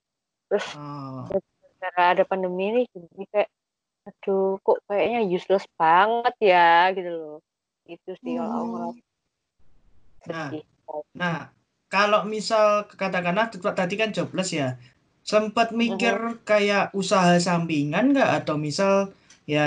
Terus 0.51 0.67
Oh. 0.75 1.27
ada 1.95 2.27
pandemi 2.27 2.75
ini 2.75 2.83
jadi 2.91 3.25
kayak 3.31 3.51
aduh 4.07 4.59
kok 4.63 4.79
kayaknya 4.91 5.21
useless 5.23 5.67
banget 5.79 6.35
ya 6.43 6.91
gitu 6.95 7.11
loh. 7.11 7.39
Itu 7.87 8.11
sih 8.19 8.35
kalau 8.35 8.55
aku 8.67 8.77
Hmm. 10.27 10.35
Nah, 10.35 10.51
nah, 11.15 11.39
kalau 11.87 12.27
misal 12.27 12.91
katakanlah 12.91 13.47
tadi 13.55 13.95
kan 13.95 14.11
jobless 14.11 14.51
ya, 14.51 14.75
sempat 15.23 15.71
mikir 15.71 16.43
kayak 16.43 16.91
usaha 16.99 17.39
sampingan 17.39 18.11
nggak? 18.11 18.43
Atau 18.43 18.59
misal 18.59 19.15
ya 19.47 19.67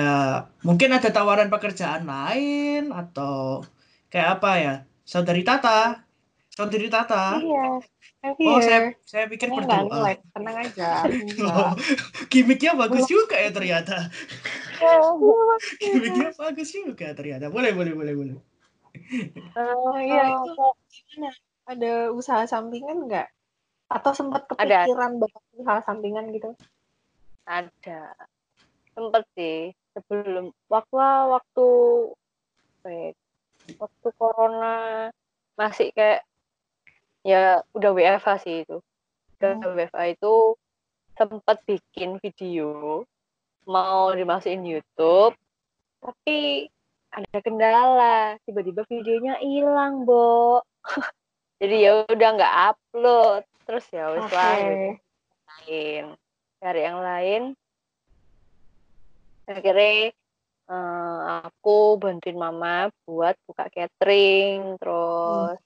mungkin 0.68 0.92
ada 0.92 1.08
tawaran 1.08 1.48
pekerjaan 1.48 2.04
lain 2.04 2.92
atau 2.92 3.64
kayak 4.12 4.40
apa 4.40 4.52
ya? 4.60 4.76
Saudari 5.08 5.42
Tata, 5.42 6.04
saudari 6.52 6.92
Tata. 6.92 7.40
Iya. 7.40 7.80
Oh, 8.20 8.60
saya 8.60 8.92
saya 9.08 9.32
pikir 9.32 9.48
Ini 9.48 9.64
nggak 9.64 9.88
berdoa. 9.88 9.96
ngelek, 9.96 10.20
tenang 10.36 10.58
aja. 10.60 10.90
Oh, 11.40 11.72
Enggak. 11.72 11.72
gimmicknya 12.28 12.76
bagus 12.76 13.08
juga 13.08 13.40
ya 13.40 13.50
ternyata. 13.50 14.12
Gimmicknya 15.82 16.30
bagus 16.36 16.70
juga 16.72 17.16
ternyata. 17.16 17.48
Boleh, 17.48 17.72
boleh, 17.72 17.96
boleh, 17.96 18.14
boleh. 18.16 18.36
Oh 19.56 19.98
iya 19.98 20.36
itu 20.36 20.52
gimana? 20.92 21.32
Ada 21.70 21.92
usaha 22.12 22.44
sampingan 22.44 23.08
nggak? 23.08 23.28
Atau 23.90 24.12
sempat 24.14 24.46
Ada. 24.60 24.86
kepikiran 24.86 25.18
bakal 25.18 25.42
usaha 25.56 25.80
sampingan 25.88 26.30
gitu? 26.36 26.54
ada 27.50 28.14
sempet 29.00 29.24
sih 29.40 29.72
sebelum 29.96 30.52
waktu 30.68 30.96
waktu 31.32 31.68
wait, 32.84 33.16
waktu 33.80 34.08
corona 34.20 35.08
masih 35.56 35.96
kayak 35.96 36.28
ya 37.24 37.64
udah 37.72 37.92
WFH 37.96 38.28
sih 38.44 38.68
itu. 38.68 38.84
Udah 39.40 39.56
Hmm. 39.56 39.72
WFH 39.72 40.20
itu 40.20 40.60
sempat 41.16 41.64
bikin 41.64 42.20
video 42.20 43.04
mau 43.68 44.12
dimasukin 44.16 44.64
YouTube 44.64 45.36
tapi 46.00 46.72
ada 47.12 47.38
kendala 47.44 48.40
tiba-tiba 48.48 48.88
videonya 48.88 49.36
hilang 49.44 50.08
Bo 50.08 50.64
jadi 51.60 51.76
ya 51.76 51.92
udah 52.08 52.30
nggak 52.40 52.56
upload 52.72 53.44
terus 53.68 53.86
ya 53.92 54.16
lah 54.16 54.26
gitu 54.32 54.96
lain 55.68 56.04
cari 56.64 56.82
yang 56.82 57.00
lain 57.04 57.42
akhirnya 59.50 60.14
eh, 60.70 61.20
aku 61.44 61.98
bantuin 61.98 62.38
mama 62.38 62.94
buat 63.10 63.34
buka 63.50 63.66
catering 63.74 64.78
terus 64.78 65.58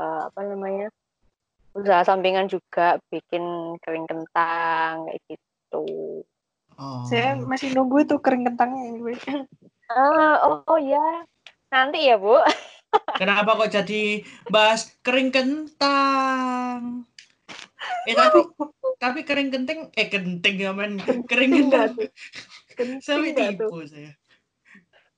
eh, 0.00 0.20
apa 0.32 0.40
namanya 0.48 0.88
usaha 1.72 2.04
sampingan 2.04 2.48
juga 2.48 3.00
bikin 3.08 3.76
kering 3.80 4.04
kentang 4.04 5.08
kayak 5.08 5.20
gitu. 5.28 5.84
Oh. 6.76 7.04
Saya 7.08 7.36
masih 7.40 7.72
nunggu 7.72 8.04
itu 8.04 8.16
kering 8.20 8.44
kentangnya 8.48 8.92
anyway. 8.92 9.16
ah 9.92 10.36
oh, 10.48 10.64
oh 10.68 10.80
ya 10.80 11.24
nanti 11.72 12.08
ya 12.08 12.16
bu. 12.16 12.36
Kenapa 13.20 13.56
kok 13.56 13.72
jadi 13.72 14.20
bahas 14.52 14.92
kering 15.00 15.32
kentang? 15.32 17.08
Eh 18.04 18.12
tapi 18.12 18.44
tapi 19.00 19.20
kering 19.24 19.48
kenting 19.48 19.88
eh 19.96 20.08
kenting 20.12 20.56
ya 20.60 20.76
men. 20.76 21.00
Kering 21.24 21.50
kentang 21.56 21.96
sampai 23.00 23.32
tipu 23.32 23.84
saya. 23.86 24.12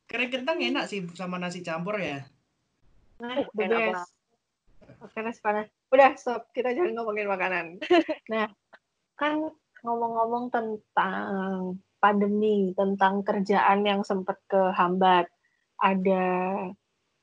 Kering 0.04 0.30
kentang 0.30 0.58
enak 0.61 0.84
sih 0.87 1.02
sama 1.16 1.40
nasi 1.40 1.64
campur 1.64 1.99
ya. 1.99 2.23
Nah, 3.23 3.40
the 3.40 3.64
Enak 3.64 3.70
banget. 3.73 3.94
best. 3.96 4.12
Oke, 5.00 5.18
nasi 5.25 5.40
panas. 5.40 5.66
Udah, 5.90 6.11
stop. 6.18 6.50
Kita 6.52 6.75
jangan 6.75 6.92
ngomongin 6.99 7.28
makanan. 7.30 7.66
Nah, 8.32 8.49
kan 9.14 9.52
ngomong-ngomong 9.84 10.49
tentang 10.50 11.78
pandemi, 12.00 12.73
tentang 12.76 13.25
kerjaan 13.25 13.84
yang 13.84 14.00
sempat 14.04 14.40
kehambat, 14.49 15.28
ada 15.80 16.25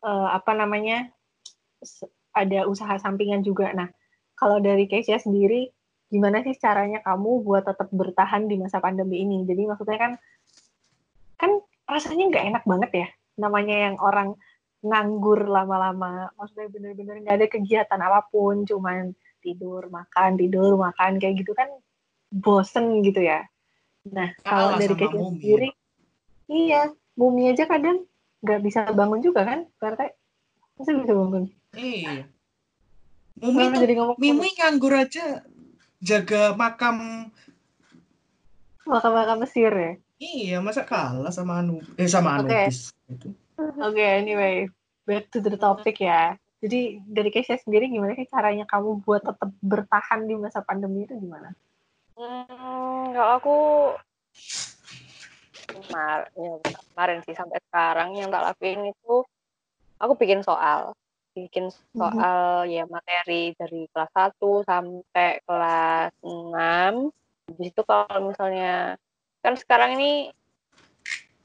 eh, 0.02 0.28
apa 0.32 0.52
namanya? 0.58 1.10
Ada 2.32 2.66
usaha 2.66 2.96
sampingan 2.98 3.44
juga. 3.44 3.74
Nah, 3.76 3.90
kalau 4.38 4.58
dari 4.64 4.88
Keisha 4.88 5.20
sendiri, 5.20 5.70
gimana 6.12 6.44
sih 6.44 6.60
caranya 6.60 7.00
kamu 7.00 7.42
buat 7.48 7.64
tetap 7.64 7.88
bertahan 7.90 8.52
di 8.52 8.60
masa 8.60 8.84
pandemi 8.84 9.24
ini? 9.24 9.48
Jadi 9.48 9.64
maksudnya 9.64 9.98
kan, 9.98 10.12
kan 11.40 11.52
rasanya 11.88 12.28
nggak 12.28 12.46
enak 12.52 12.64
banget 12.68 12.92
ya, 12.92 13.08
namanya 13.40 13.76
yang 13.90 13.96
orang 14.04 14.36
nganggur 14.84 15.48
lama-lama, 15.48 16.34
maksudnya 16.36 16.68
bener-bener 16.68 17.24
nggak 17.24 17.38
ada 17.38 17.48
kegiatan 17.48 18.00
apa 18.02 18.28
pun, 18.28 18.68
cuman 18.68 19.16
tidur, 19.40 19.88
makan, 19.88 20.36
tidur, 20.36 20.76
makan 20.76 21.18
kayak 21.18 21.42
gitu 21.42 21.56
kan 21.56 21.70
bosen 22.30 23.00
gitu 23.06 23.24
ya. 23.24 23.48
Nah, 24.10 24.34
kalau 24.42 24.76
dari 24.82 24.98
Mumi. 24.98 25.38
sendiri, 25.38 25.70
iya, 26.50 26.90
Mumi 27.16 27.54
aja 27.54 27.70
kadang 27.70 28.04
nggak 28.42 28.60
bisa 28.66 28.90
bangun 28.92 29.22
juga 29.22 29.46
kan, 29.46 29.70
berarti 29.78 30.12
masa 30.76 30.92
bisa 30.98 31.14
bangun? 31.14 31.44
Iya. 31.78 32.26
Mumi 33.42 33.62
tuh 33.70 33.80
jadi 33.82 33.94
ngomong 33.98 34.16
Mimi 34.18 34.50
nganggur 34.58 34.94
aja 34.98 35.46
jaga 36.02 36.58
makam. 36.58 37.30
makam-makam 38.82 39.46
Mesir 39.46 39.72
ya? 39.72 39.94
Iya, 40.22 40.58
masa 40.60 40.82
kalah 40.86 41.30
sama 41.30 41.62
Anu 41.62 41.82
eh 41.98 42.10
sama 42.10 42.42
Oke. 42.42 42.50
Anubis 42.50 42.94
itu. 43.10 43.30
Oke, 43.58 44.02
anyway, 44.02 44.66
back 45.06 45.30
to 45.30 45.38
the 45.38 45.54
topic 45.54 46.02
ya. 46.02 46.34
Jadi 46.62 47.02
dari 47.06 47.30
Keisha 47.34 47.58
sendiri 47.58 47.90
gimana 47.90 48.14
sih 48.14 48.30
caranya 48.30 48.70
kamu 48.70 49.02
buat 49.02 49.26
tetap 49.26 49.50
bertahan 49.62 50.30
di 50.30 50.38
masa 50.38 50.62
pandemi 50.62 51.10
itu 51.10 51.18
gimana? 51.18 51.54
Hmm, 52.18 53.14
kalau 53.18 53.34
aku 53.38 53.58
ya, 56.38 56.54
kemarin 56.94 57.20
sih 57.26 57.34
sampai 57.34 57.58
sekarang 57.70 58.14
yang 58.14 58.30
tak 58.30 58.46
lakuin 58.46 58.94
itu 58.94 59.26
aku 59.98 60.14
bikin 60.18 60.46
soal 60.46 60.94
bikin 61.32 61.72
soal 61.96 62.68
ya 62.68 62.84
materi 62.88 63.56
dari 63.56 63.88
kelas 63.92 64.12
1 64.12 64.64
sampai 64.68 65.40
kelas 65.48 66.12
6 66.24 67.10
di 67.52 67.68
situ 67.72 67.82
kalau 67.88 68.32
misalnya 68.32 68.96
kan 69.40 69.56
sekarang 69.56 69.96
ini 70.00 70.32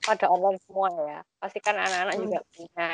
pada 0.07 0.31
online 0.31 0.59
semua 0.63 0.89
ya. 1.03 1.21
Pasti 1.43 1.59
kan 1.59 1.75
anak-anak 1.75 2.15
Hmm. 2.15 2.23
juga 2.27 2.39
punya 2.55 2.89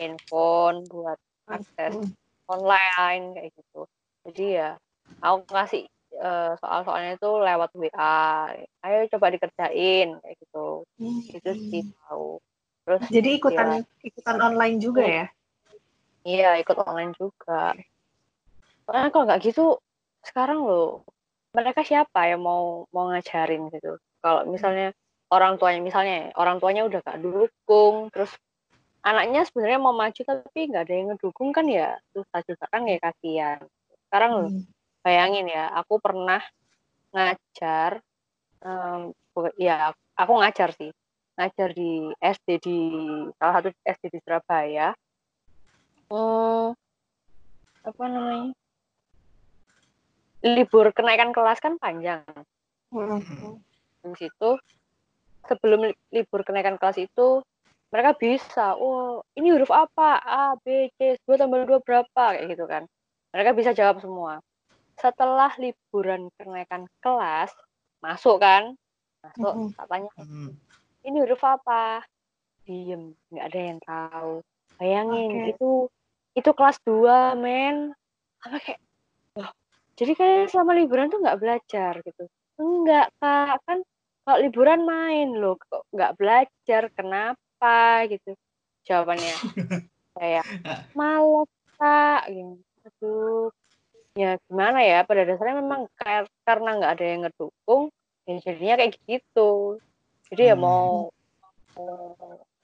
handphone 0.00 0.76
buat 0.88 1.18
akses 1.48 1.92
Hmm. 1.96 2.08
online 2.48 3.24
kayak 3.36 3.50
gitu. 3.56 3.80
Jadi 4.24 4.44
ya 4.56 4.70
aku 5.20 5.44
kasih 5.48 5.84
eh, 6.10 6.52
soal-soalnya 6.58 7.16
itu 7.16 7.30
lewat 7.38 7.70
WA 7.76 8.50
ayo 8.82 8.98
coba 9.14 9.26
dikerjain 9.30 10.08
kayak 10.20 10.36
gitu. 10.42 10.84
Itu 11.32 11.50
sih 11.70 11.82
tahu 12.08 12.40
terus 12.88 13.02
Jadi 13.12 13.28
ikutan 13.38 13.84
ikutan 14.02 14.36
online 14.40 14.76
juga 14.80 15.04
ya? 15.06 15.26
Iya 16.24 16.56
ikut 16.60 16.76
online 16.84 17.12
juga. 17.16 17.74
Soalnya 18.84 19.08
kalau 19.12 19.24
nggak 19.28 19.40
gitu 19.44 19.78
sekarang 20.20 20.60
loh 20.66 21.04
mereka 21.56 21.82
siapa 21.82 22.30
yang 22.30 22.42
mau 22.44 22.84
mau 22.94 23.10
ngajarin 23.10 23.70
gitu? 23.72 23.96
Kalau 24.20 24.44
misalnya 24.46 24.92
orang 25.30 25.56
tuanya 25.56 25.80
misalnya 25.80 26.34
orang 26.36 26.58
tuanya 26.58 26.84
udah 26.84 27.00
gak 27.00 27.22
dukung 27.22 28.10
terus 28.10 28.34
anaknya 29.00 29.48
sebenarnya 29.48 29.80
mau 29.80 29.96
maju 29.96 30.20
tapi 30.20 30.68
nggak 30.68 30.84
ada 30.84 30.94
yang 30.94 31.06
ngedukung 31.14 31.56
kan 31.56 31.64
ya 31.70 31.96
susah 32.12 32.40
juga 32.44 32.64
kan 32.68 32.84
ya 32.84 32.98
kasihan. 33.00 33.58
Sekarang 34.08 34.30
loh 34.36 34.48
Hmm. 34.52 34.62
bayangin 35.00 35.48
ya 35.48 35.72
aku 35.72 35.96
pernah 35.96 36.44
ngajar 37.16 38.04
bu- 39.32 39.56
ya 39.56 39.94
aku 40.18 40.32
ngajar 40.36 40.76
sih. 40.76 40.92
Ngajar 41.40 41.72
di 41.72 42.12
SD 42.20 42.48
di 42.60 42.78
salah 43.40 43.54
satu 43.62 43.72
SD 43.86 44.12
di 44.12 44.18
Surabaya 44.20 44.92
Hmm, 46.10 46.74
apa 47.86 48.04
namanya? 48.10 48.50
Libur 50.42 50.90
kenaikan 50.90 51.30
kelas 51.30 51.62
kan 51.62 51.78
panjang. 51.78 52.26
Hmm. 52.90 53.22
di 54.00 54.16
situ 54.18 54.56
sebelum 55.46 55.86
li- 55.86 56.00
libur 56.10 56.42
kenaikan 56.42 56.74
kelas 56.74 56.98
itu 56.98 57.44
mereka 57.94 58.16
bisa 58.18 58.74
oh 58.74 59.22
ini 59.38 59.54
huruf 59.54 59.70
apa? 59.70 60.18
A 60.18 60.56
B 60.58 60.90
C 60.98 61.20
2 61.22 61.38
tambah 61.38 61.62
2 61.68 61.78
berapa 61.84 62.34
kayak 62.34 62.48
gitu 62.50 62.64
kan. 62.66 62.88
Mereka 63.30 63.54
bisa 63.54 63.70
jawab 63.70 64.02
semua. 64.02 64.42
Setelah 64.98 65.54
liburan 65.60 66.32
kenaikan 66.34 66.88
kelas 66.98 67.54
masuk 68.02 68.42
kan? 68.42 68.74
Masuk 69.22 69.70
tak 69.76 69.86
tanya 69.86 70.10
Hmm. 70.16 70.56
ini 71.04 71.16
huruf 71.22 71.44
apa? 71.44 72.02
Diem 72.64 73.12
nggak 73.30 73.46
ada 73.52 73.60
yang 73.60 73.78
tahu. 73.84 74.32
Bayangin 74.80 75.30
Oke. 75.36 75.50
itu 75.52 75.70
itu 76.34 76.50
kelas 76.54 76.78
2 76.86 77.34
men. 77.34 77.94
Apa 78.40 78.56
kayak 78.62 78.80
loh 79.36 79.50
jadi 80.00 80.16
kalian 80.16 80.48
selama 80.48 80.72
liburan 80.80 81.12
tuh 81.12 81.20
nggak 81.20 81.40
belajar? 81.40 81.92
Gitu. 82.00 82.24
Enggak 82.56 83.12
kak. 83.20 83.60
Kan 83.68 83.84
kalau 84.24 84.38
liburan 84.40 84.80
main 84.88 85.28
loh. 85.36 85.60
Kok 85.60 85.92
nggak 85.92 86.16
belajar? 86.16 86.82
Kenapa? 86.96 88.08
Gitu. 88.08 88.32
Jawabannya 88.88 89.34
kayak 90.16 90.46
malas 90.96 91.50
kak. 91.76 92.32
Gitu. 92.32 92.56
Aduh. 92.88 93.52
Ya 94.16 94.40
gimana 94.48 94.80
ya? 94.82 95.04
Pada 95.04 95.22
dasarnya 95.28 95.60
memang 95.60 95.86
kar- 96.00 96.32
karena 96.48 96.80
nggak 96.80 96.92
ada 96.96 97.04
yang 97.04 97.20
ngedukung 97.28 97.92
ya 98.24 98.34
jadinya 98.40 98.74
kayak 98.80 98.96
gitu. 99.04 99.78
Jadi 100.32 100.42
ya 100.48 100.56
Hmm. 100.56 100.64
mau 100.64 100.90
mau, 101.76 102.16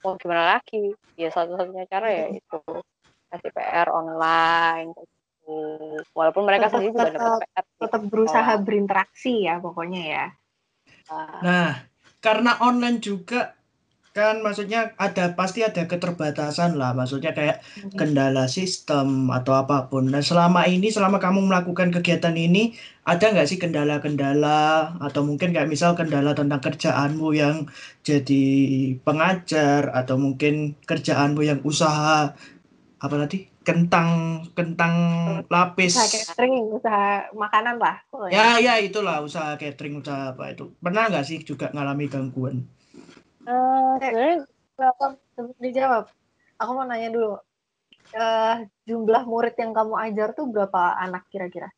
mau 0.03 0.13
gimana 0.17 0.57
lagi? 0.57 0.97
Ya 1.21 1.29
satu-satunya 1.29 1.85
cara 1.89 2.09
ya 2.09 2.27
itu 2.33 2.59
kasih 3.31 3.51
PR 3.53 3.89
online 3.91 4.95
gitu. 4.95 5.15
walaupun 6.15 6.43
mereka 6.43 6.67
Tetap- 6.67 6.75
sendiri 6.83 6.91
juga 6.91 7.07
dapat 7.07 7.17
tetap- 7.17 7.43
PR 7.47 7.65
Tetap 7.87 8.03
berusaha 8.11 8.53
berinteraksi 8.59 9.35
ya 9.47 9.55
pokoknya 9.63 10.03
ya. 10.03 10.27
Nah, 11.43 11.87
karena 12.19 12.59
online 12.59 12.99
juga 12.99 13.55
kan 14.11 14.41
maksudnya 14.41 14.97
ada 14.97 15.37
pasti 15.37 15.61
ada 15.61 15.85
keterbatasan 15.85 16.81
lah 16.81 16.97
maksudnya 16.97 17.37
kayak 17.37 17.61
kendala 18.01 18.49
sistem 18.49 19.29
atau 19.29 19.53
apa 19.53 19.93
pun. 19.93 20.09
Nah 20.09 20.25
selama 20.25 20.65
ini 20.65 20.89
selama 20.89 21.21
kamu 21.21 21.45
melakukan 21.45 21.93
kegiatan 21.93 22.33
ini 22.33 22.73
ada 23.05 23.29
nggak 23.29 23.45
sih 23.45 23.61
kendala-kendala 23.61 24.97
atau 25.05 25.21
mungkin 25.21 25.53
kayak 25.53 25.69
misal 25.69 25.93
kendala 25.93 26.33
tentang 26.33 26.65
kerjaanmu 26.65 27.29
yang 27.37 27.69
jadi 28.01 28.45
pengajar 29.05 29.93
atau 29.93 30.17
mungkin 30.17 30.81
kerjaanmu 30.89 31.45
yang 31.45 31.61
usaha 31.61 32.33
apa 32.97 33.15
tadi 33.27 33.45
kentang 33.61 34.41
kentang 34.57 34.95
lapis. 35.53 35.97
Usaha 35.97 36.09
catering, 36.09 36.73
usaha 36.73 37.29
makanan 37.37 37.77
lah. 37.77 38.01
pokoknya. 38.09 38.33
Ya 38.33 38.49
ya 38.61 38.75
itulah 38.81 39.21
usaha 39.21 39.57
catering 39.61 40.01
usaha 40.01 40.33
apa 40.33 40.53
itu. 40.57 40.73
Pernah 40.81 41.13
nggak 41.13 41.27
sih 41.27 41.39
juga 41.45 41.69
ngalami 41.77 42.09
gangguan? 42.09 42.65
Eh, 43.47 43.93
sebenarnya 44.01 44.49
Kenapa? 44.77 45.17
Sebelum 45.33 45.57
dijawab, 45.57 46.05
aku 46.61 46.71
mau 46.77 46.85
nanya 46.85 47.09
dulu. 47.09 47.41
Eh, 48.13 48.55
jumlah 48.85 49.25
murid 49.25 49.57
yang 49.57 49.73
kamu 49.73 49.95
ajar 50.13 50.37
tuh 50.37 50.49
berapa 50.49 51.01
anak 51.01 51.29
kira-kira? 51.33 51.73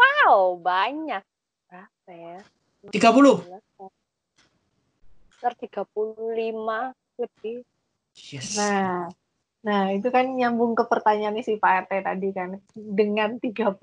wow 0.00 0.56
banyak 0.56 1.24
berapa 1.68 2.10
ya 2.10 2.38
30. 2.88 3.44
sekitar 5.36 5.52
35 5.56 6.94
lebih 7.20 7.58
Yes. 8.10 8.58
Nah, 8.58 9.06
nah 9.60 9.92
itu 9.92 10.08
kan 10.08 10.24
nyambung 10.32 10.72
ke 10.72 10.88
pertanyaannya 10.88 11.44
si 11.44 11.60
Pak 11.60 11.88
RT 11.88 11.92
tadi 12.04 12.28
kan. 12.32 12.56
Dengan 12.72 13.36
35 13.36 13.76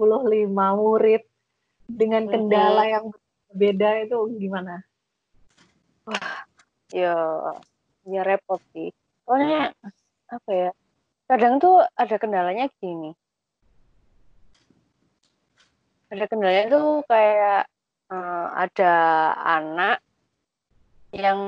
murid, 0.54 1.22
dengan 1.86 2.26
kendala 2.26 2.84
yang 2.90 3.14
berbeda 3.54 4.10
itu 4.10 4.18
gimana? 4.42 4.82
ya 6.96 7.16
ya 8.08 8.22
repot 8.24 8.64
sih 8.72 8.96
soalnya 9.28 9.76
apa 10.32 10.52
ya 10.52 10.72
kadang 11.28 11.60
tuh 11.60 11.84
ada 12.00 12.16
kendalanya 12.16 12.72
gini 12.80 13.12
ada 16.08 16.24
kendalanya 16.32 16.66
tuh 16.72 17.04
kayak 17.12 17.68
eh, 18.08 18.48
ada 18.56 18.94
anak 19.44 20.00
yang 21.12 21.42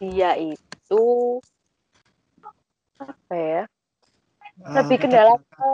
dia 0.00 0.32
itu 0.40 1.04
apa 2.98 3.34
ya 3.34 3.62
Ah, 4.58 4.82
lebih 4.82 4.98
kendala 4.98 5.38
ke 5.38 5.70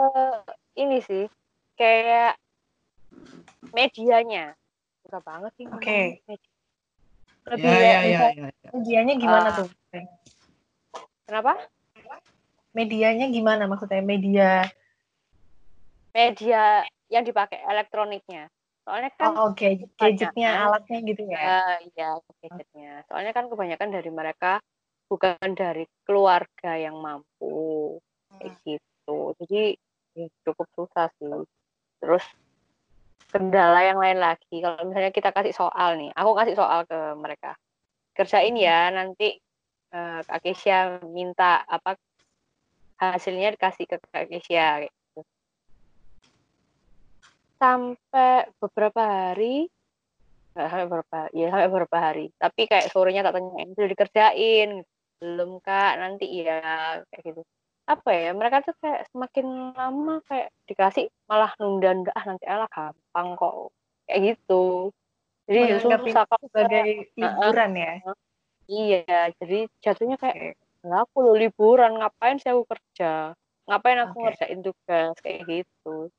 ini 0.77 1.01
sih 1.01 1.25
kayak 1.73 2.37
medianya 3.73 4.53
suka 5.01 5.17
banget 5.21 5.51
sih 5.57 5.65
Oke. 5.67 6.21
media. 6.23 6.51
lebih 7.45 7.65
Ya 7.65 7.77
ya 7.81 7.99
ya 8.05 8.19
ya. 8.29 8.47
ya. 8.53 8.69
Medianya 8.71 9.13
gimana 9.17 9.47
Ah. 9.49 9.55
tuh? 9.57 9.67
kenapa 11.25 11.53
Medianya 12.71 13.31
gimana 13.31 13.65
maksudnya? 13.65 14.03
Media 14.03 14.67
media 16.11 16.83
yang 17.07 17.23
dipakai 17.23 17.59
elektroniknya 17.61 18.47
soalnya 18.81 19.09
kan 19.17 19.33
oh, 19.33 19.49
oke 19.49 19.65
gadgetnya, 19.97 20.29
kebanyakan- 20.29 20.61
alatnya 20.63 20.97
gitu 21.03 21.21
ya. 21.25 21.37
iya 21.81 22.09
gadgetnya 22.39 22.91
soalnya 23.09 23.33
kan 23.33 23.49
kebanyakan 23.49 23.89
dari 23.89 24.11
mereka 24.13 24.61
bukan 25.05 25.37
dari 25.53 25.85
keluarga 26.05 26.77
yang 26.77 26.97
mampu 26.97 27.97
kayak 28.35 28.53
gitu. 28.65 29.33
Jadi 29.43 29.77
ya, 30.17 30.27
cukup 30.47 30.67
susah 30.73 31.07
sih. 31.17 31.45
Terus 32.01 32.25
kendala 33.29 33.83
yang 33.83 33.99
lain 33.99 34.19
lagi. 34.21 34.63
Kalau 34.63 34.81
misalnya 34.87 35.11
kita 35.11 35.29
kasih 35.35 35.53
soal 35.53 35.99
nih 35.99 36.11
aku 36.15 36.31
kasih 36.33 36.55
soal 36.57 36.87
ke 36.87 36.99
mereka. 37.19 37.57
Kerjain 38.15 38.55
ya 38.55 38.89
nanti 38.95 39.35
eh, 39.91 40.19
Kak 40.23 40.39
Kesia 40.39 41.03
minta 41.03 41.61
apa 41.67 41.99
hasilnya 42.95 43.53
dikasih 43.59 43.85
ke 43.91 43.95
Kak 43.99 44.31
Kesia 44.31 44.87
gitu. 44.87 44.95
sampai 47.55 48.51
beberapa 48.59 49.01
hari 49.01 49.71
sampai 50.55 50.87
beberapa 50.87 51.19
ya 51.35 51.51
sampai 51.51 51.67
beberapa 51.67 51.97
hari. 51.99 52.25
Tapi 52.39 52.61
kayak 52.67 52.87
sorenya 52.91 53.27
tak 53.27 53.35
tanyain 53.35 53.75
sudah 53.75 53.89
dikerjain 53.91 54.69
belum 55.21 55.61
kak. 55.61 55.99
Nanti 56.01 56.25
ya 56.43 56.59
kayak 57.11 57.23
gitu. 57.23 57.41
Apa 57.85 58.09
ya 58.13 58.33
mereka 58.33 58.65
tuh 58.65 58.75
kayak 58.81 59.05
semakin 59.13 59.77
lama 59.77 60.19
kayak 60.25 60.49
dikasih 60.65 61.05
malah 61.29 61.53
nunda-nunda 61.61 62.11
ah 62.17 62.25
nanti 62.25 62.45
alah 62.49 62.69
gampang 62.71 63.27
kok. 63.37 63.73
Kayak 64.09 64.21
gitu. 64.33 64.89
Jadi 65.45 65.59
susah 65.85 66.23
kok 66.25 66.41
sebagai 66.49 67.13
liburan 67.13 67.71
ya. 67.77 67.93
iya 68.65 69.29
jadi 69.37 69.69
jatuhnya 69.77 70.17
kayak 70.17 70.57
lah 70.85 71.05
aku 71.05 71.21
lo 71.21 71.33
liburan 71.37 72.01
ngapain 72.01 72.37
sih 72.41 72.49
aku 72.49 72.65
kerja? 72.65 73.33
Ngapain 73.65 73.99
aku 74.05 74.15
Oke. 74.17 74.23
ngerjain 74.25 74.59
tugas? 74.61 75.15
Kayak 75.21 75.41
gitu. 75.49 76.09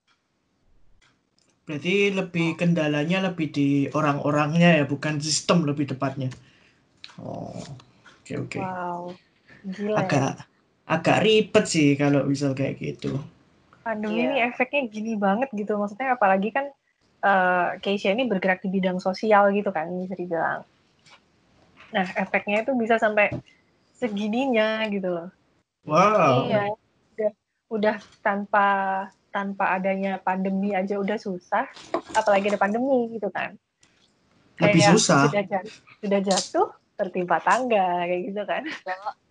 Berarti 1.66 2.14
lebih 2.14 2.54
kendalanya 2.54 3.26
lebih 3.30 3.50
di 3.50 3.68
orang-orangnya 3.90 4.82
ya, 4.82 4.84
bukan 4.86 5.18
sistem 5.18 5.66
lebih 5.66 5.90
tepatnya. 5.90 6.30
Oh, 7.18 7.58
oke 8.26 8.34
oke. 8.42 8.58
Wow. 8.58 9.14
Gila 9.62 9.94
ya. 9.94 9.98
Agak 10.02 10.30
agak 10.86 11.18
ribet 11.22 11.64
sih 11.70 11.94
kalau 11.94 12.26
misal 12.26 12.58
kayak 12.58 12.82
gitu. 12.82 13.22
Pandemi 13.86 14.18
Iya. 14.18 14.26
ini 14.26 14.36
efeknya 14.50 14.82
gini 14.90 15.14
banget 15.14 15.46
gitu. 15.54 15.78
Maksudnya 15.78 16.18
apalagi 16.18 16.50
kan 16.50 16.66
eh 17.22 17.68
Keisha 17.78 18.10
ini 18.10 18.26
bergerak 18.26 18.66
di 18.66 18.68
bidang 18.74 18.98
sosial 18.98 19.54
gitu 19.54 19.70
kan 19.70 19.86
bisa 19.94 20.18
dibilang. 20.18 20.66
Nah, 21.94 22.06
efeknya 22.18 22.66
itu 22.66 22.74
bisa 22.74 22.98
sampai 22.98 23.30
segininya 23.94 24.82
gitu 24.90 25.06
loh. 25.06 25.30
Wow. 25.86 26.50
iya 26.50 26.74
Udah 27.66 27.98
tanpa 28.22 28.66
tanpa 29.34 29.74
adanya 29.74 30.22
pandemi 30.22 30.70
aja 30.70 30.96
udah 30.96 31.18
susah, 31.18 31.66
apalagi 32.14 32.48
ada 32.48 32.62
pandemi 32.62 33.10
gitu 33.10 33.26
kan. 33.28 33.58
Lebih 34.62 34.80
Kayak 34.80 34.92
susah. 34.96 35.22
Sudah 35.28 35.44
jatuh, 35.44 35.74
sudah 36.00 36.20
jatuh 36.22 36.66
tertimpa 36.96 37.38
tangga 37.44 38.08
kayak 38.08 38.22
gitu 38.32 38.42
kan. 38.48 38.62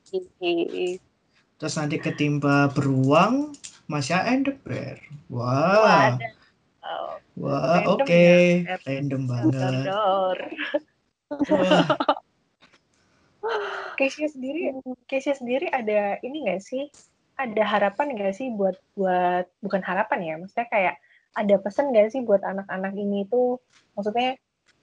Terus 1.59 1.73
nanti 1.79 1.97
ketimpa 1.97 2.69
beruang, 2.71 3.57
masih 3.89 4.17
the 4.45 4.53
bear. 4.63 5.01
Wah. 5.27 6.15
Waduh. 6.15 6.45
Wah, 7.35 7.83
Random 7.83 8.07
oke. 8.07 8.23
ya. 8.63 8.75
Random 8.87 9.21
banget. 9.27 9.85
Keisha 13.99 14.27
sendiri, 14.31 14.71
Keisha 15.07 15.33
sendiri 15.35 15.67
ada 15.71 16.19
ini 16.23 16.47
nggak 16.47 16.61
sih? 16.63 16.87
Ada 17.35 17.67
harapan 17.67 18.15
nggak 18.15 18.33
sih 18.35 18.47
buat 18.55 18.79
buat 18.95 19.49
bukan 19.59 19.83
harapan 19.83 20.19
ya, 20.23 20.33
maksudnya 20.39 20.67
kayak 20.71 20.95
ada 21.35 21.55
pesan 21.59 21.91
nggak 21.91 22.15
sih 22.15 22.23
buat 22.23 22.39
anak-anak 22.39 22.95
ini 22.95 23.27
tuh, 23.27 23.59
maksudnya 23.91 24.39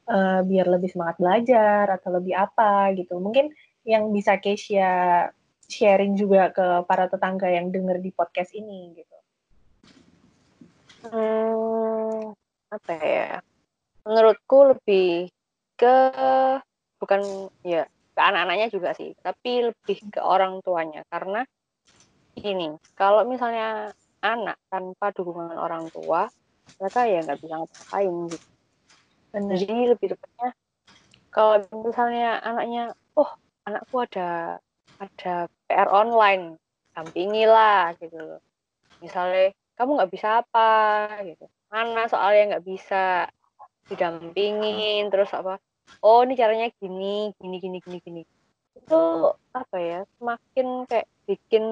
eh, 0.08 0.40
biar 0.42 0.66
lebih 0.66 0.90
semangat 0.90 1.16
belajar 1.20 1.86
atau 1.98 2.10
lebih 2.18 2.34
apa 2.34 2.90
gitu? 2.96 3.18
Mungkin 3.18 3.52
yang 3.82 4.10
bisa 4.14 4.38
Keisha 4.38 5.30
sharing 5.66 6.14
juga 6.14 6.52
ke 6.52 6.84
para 6.86 7.08
tetangga 7.08 7.48
yang 7.50 7.72
denger 7.72 7.98
di 7.98 8.10
podcast 8.12 8.52
ini 8.54 8.92
gitu. 8.94 9.16
Hmm, 11.08 12.36
apa 12.70 12.92
ya? 13.02 13.40
Menurutku 14.06 14.76
lebih 14.76 15.30
ke 15.74 15.96
bukan 17.02 17.50
ya 17.66 17.88
ke 18.12 18.20
anak-anaknya 18.20 18.68
juga 18.70 18.94
sih, 18.94 19.16
tapi 19.24 19.72
lebih 19.72 19.98
ke 20.12 20.20
orang 20.20 20.60
tuanya 20.62 21.02
karena 21.08 21.42
ini 22.38 22.76
kalau 22.94 23.24
misalnya 23.26 23.90
anak 24.22 24.56
tanpa 24.70 25.10
dukungan 25.10 25.58
orang 25.58 25.90
tua 25.90 26.30
mereka 26.78 27.00
ya 27.04 27.18
nggak 27.26 27.40
bisa 27.42 27.54
ngapain 27.58 28.14
gitu. 28.30 28.51
Bener. 29.32 29.56
Jadi 29.56 29.96
lebih 29.96 30.06
tepatnya 30.12 30.52
kalau 31.32 31.64
misalnya 31.88 32.36
anaknya 32.44 32.92
oh 33.16 33.30
anakku 33.64 34.04
ada 34.04 34.60
ada 35.00 35.48
PR 35.66 35.88
online 35.88 36.60
dampingilah 36.92 37.96
gitu 37.96 38.36
misalnya 39.00 39.56
kamu 39.80 39.96
nggak 39.96 40.12
bisa 40.12 40.44
apa? 40.44 40.70
Gitu. 41.24 41.48
Mana 41.72 42.04
soalnya 42.12 42.56
nggak 42.56 42.66
bisa 42.68 43.26
didampingin 43.88 45.10
terus 45.10 45.32
apa 45.34 45.58
oh 46.06 46.22
ini 46.22 46.38
caranya 46.38 46.70
gini 46.76 47.32
gini 47.40 47.56
gini 47.56 47.78
gini 47.80 47.98
gini. 48.04 48.22
Itu 48.76 49.32
apa 49.56 49.76
ya 49.80 50.04
semakin 50.20 50.84
kayak 50.84 51.08
bikin 51.24 51.64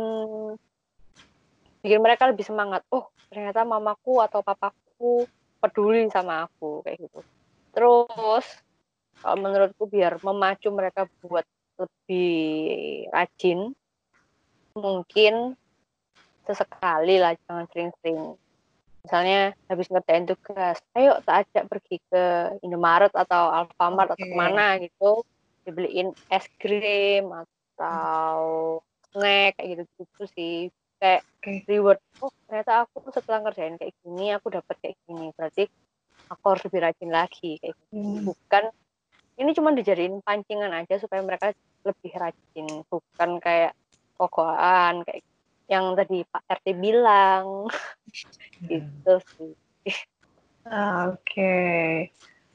bikin 1.85 2.01
mereka 2.01 2.25
lebih 2.33 2.49
semangat. 2.49 2.81
Oh 2.88 3.12
ternyata 3.29 3.68
mamaku 3.68 4.25
atau 4.25 4.40
papaku 4.40 5.29
peduli 5.61 6.09
sama 6.09 6.49
aku 6.49 6.81
kayak 6.83 7.05
gitu 7.05 7.20
terus 7.81 8.45
kalau 9.25 9.37
menurutku 9.40 9.88
biar 9.88 10.21
memacu 10.21 10.69
mereka 10.69 11.09
buat 11.25 11.49
lebih 11.81 13.09
rajin 13.09 13.73
mungkin 14.77 15.57
sesekali 16.45 17.16
lah 17.16 17.33
jangan 17.49 17.64
sering-sering 17.73 18.37
misalnya 19.01 19.57
habis 19.73 19.88
ngerjain 19.88 20.29
tugas 20.29 20.77
ayo 20.93 21.25
tak 21.25 21.49
ajak 21.49 21.73
pergi 21.73 21.97
ke 22.05 22.53
Indomaret 22.61 23.16
atau 23.16 23.49
Alfamart 23.49 24.12
okay. 24.12 24.21
atau 24.21 24.27
ke 24.29 24.37
mana 24.37 24.77
gitu 24.77 25.25
dibeliin 25.64 26.12
es 26.29 26.45
krim 26.61 27.33
atau 27.33 28.37
snack 29.09 29.57
kayak 29.57 29.69
gitu 29.73 29.83
gitu 30.05 30.25
sih 30.37 30.57
kayak 31.01 31.25
okay. 31.40 31.64
reward 31.64 31.97
oh 32.21 32.29
ternyata 32.45 32.85
aku 32.85 33.09
setelah 33.09 33.49
ngerjain 33.49 33.81
kayak 33.81 33.97
gini 34.05 34.37
aku 34.37 34.53
dapat 34.53 34.77
kayak 34.85 35.01
gini 35.09 35.33
berarti 35.33 35.64
aku 36.31 36.45
harus 36.55 36.62
lebih 36.71 36.81
rajin 36.87 37.11
lagi 37.11 37.59
kayak 37.59 37.75
gitu. 37.75 37.99
Hmm. 37.99 38.23
bukan 38.25 38.64
ini 39.40 39.51
cuma 39.57 39.75
dijadiin 39.75 40.23
pancingan 40.23 40.71
aja 40.71 41.01
supaya 41.03 41.21
mereka 41.27 41.51
lebih 41.83 42.12
rajin 42.14 42.66
bukan 42.87 43.31
kayak 43.43 43.75
kokoan 44.14 45.03
kayak 45.03 45.25
yang 45.71 45.95
tadi 45.99 46.27
Pak 46.27 46.43
RT 46.47 46.66
bilang 46.79 47.66
gitu 48.71 49.14
sih 49.35 49.55
ah, 50.71 51.14
oke 51.14 51.19
okay. 51.27 52.11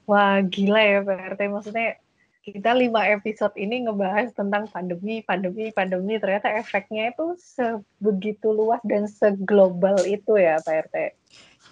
wah 0.08 0.40
gila 0.40 0.80
ya 0.80 1.00
Pak 1.04 1.36
RT 1.36 1.42
maksudnya 1.52 2.00
kita 2.46 2.78
lima 2.78 3.02
episode 3.10 3.58
ini 3.58 3.90
ngebahas 3.90 4.30
tentang 4.38 4.70
pandemi, 4.70 5.26
pandemi, 5.26 5.74
pandemi. 5.74 6.22
Ternyata 6.22 6.54
efeknya 6.54 7.10
itu 7.10 7.34
sebegitu 7.42 8.54
luas 8.54 8.78
dan 8.86 9.10
seglobal 9.10 9.98
itu 10.06 10.38
ya, 10.38 10.62
Pak 10.62 10.86
RT. 10.86 10.96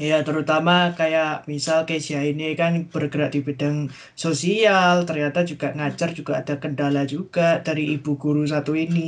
Iya, 0.01 0.15
terutama 0.27 0.71
kayak 0.97 1.27
misal 1.51 1.77
Kesia 1.87 2.19
ini 2.29 2.43
kan 2.59 2.71
bergerak 2.93 3.29
di 3.35 3.39
bidang 3.47 3.75
sosial, 4.23 4.93
ternyata 5.07 5.39
juga 5.51 5.65
ngajar 5.77 6.09
juga 6.19 6.31
ada 6.41 6.53
kendala 6.61 6.99
juga 7.13 7.41
dari 7.65 7.81
ibu 7.93 8.09
guru 8.21 8.41
satu 8.53 8.71
ini. 8.83 9.01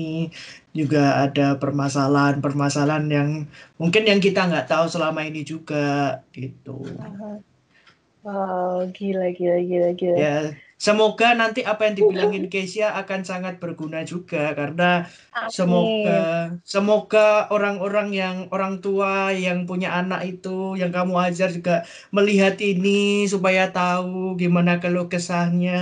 Juga 0.80 1.00
ada 1.24 1.42
permasalahan-permasalahan 1.62 3.06
yang 3.18 3.30
mungkin 3.82 4.04
yang 4.10 4.20
kita 4.26 4.40
nggak 4.50 4.66
tahu 4.72 4.86
selama 4.94 5.20
ini 5.30 5.40
juga 5.52 5.76
gitu. 6.36 6.70
Wow, 8.24 8.92
gila, 8.96 9.26
gila, 9.38 9.58
gila, 9.70 9.90
gila. 10.00 10.22
Ya, 10.22 10.56
Semoga 10.76 11.32
nanti 11.32 11.64
apa 11.64 11.88
yang 11.88 11.96
dibilangin 11.96 12.52
Kesia 12.52 13.00
akan 13.00 13.24
sangat 13.24 13.64
berguna 13.64 14.04
juga 14.04 14.52
karena 14.52 15.08
Amin. 15.32 15.48
semoga 15.48 16.22
semoga 16.68 17.48
orang-orang 17.48 18.12
yang 18.12 18.38
orang 18.52 18.84
tua 18.84 19.32
yang 19.32 19.64
punya 19.64 19.96
anak 19.96 20.28
itu 20.28 20.76
yang 20.76 20.92
kamu 20.92 21.16
ajar 21.32 21.56
juga 21.56 21.88
melihat 22.12 22.60
ini 22.60 23.24
supaya 23.24 23.72
tahu 23.72 24.36
gimana 24.36 24.84
kalau 24.84 25.08
kesahnya 25.08 25.80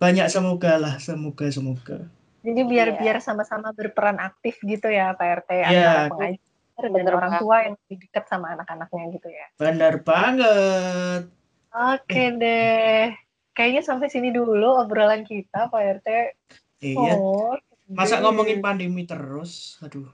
banyak 0.00 0.32
semoga 0.32 0.80
lah 0.80 0.94
semoga 0.96 1.52
semoga. 1.52 2.08
Jadi 2.40 2.60
biar 2.64 2.96
yeah. 2.96 3.00
biar 3.04 3.16
sama-sama 3.20 3.76
berperan 3.76 4.16
aktif 4.16 4.64
gitu 4.64 4.88
ya 4.88 5.12
Pak 5.12 5.44
RT 5.44 5.50
yeah. 5.52 5.68
antara 5.68 6.02
pengajar 6.16 6.84
dan 6.88 7.06
orang 7.12 7.32
tua 7.36 7.56
yang 7.68 7.74
lebih 7.84 7.96
dekat 8.08 8.24
sama 8.32 8.56
anak-anaknya 8.56 9.04
gitu 9.12 9.28
ya. 9.28 9.46
Benar 9.60 10.00
banget. 10.00 11.28
Oke 11.68 12.22
deh 12.32 13.27
kayaknya 13.58 13.82
sampai 13.82 14.06
sini 14.06 14.30
dulu 14.30 14.78
obrolan 14.78 15.26
kita 15.26 15.66
Pak 15.66 15.82
RT. 15.98 16.08
Iya. 16.78 17.18
Oh, 17.18 17.58
Masa 17.90 18.22
ngomongin 18.22 18.62
pandemi 18.62 19.02
terus? 19.02 19.82
Aduh. 19.82 20.06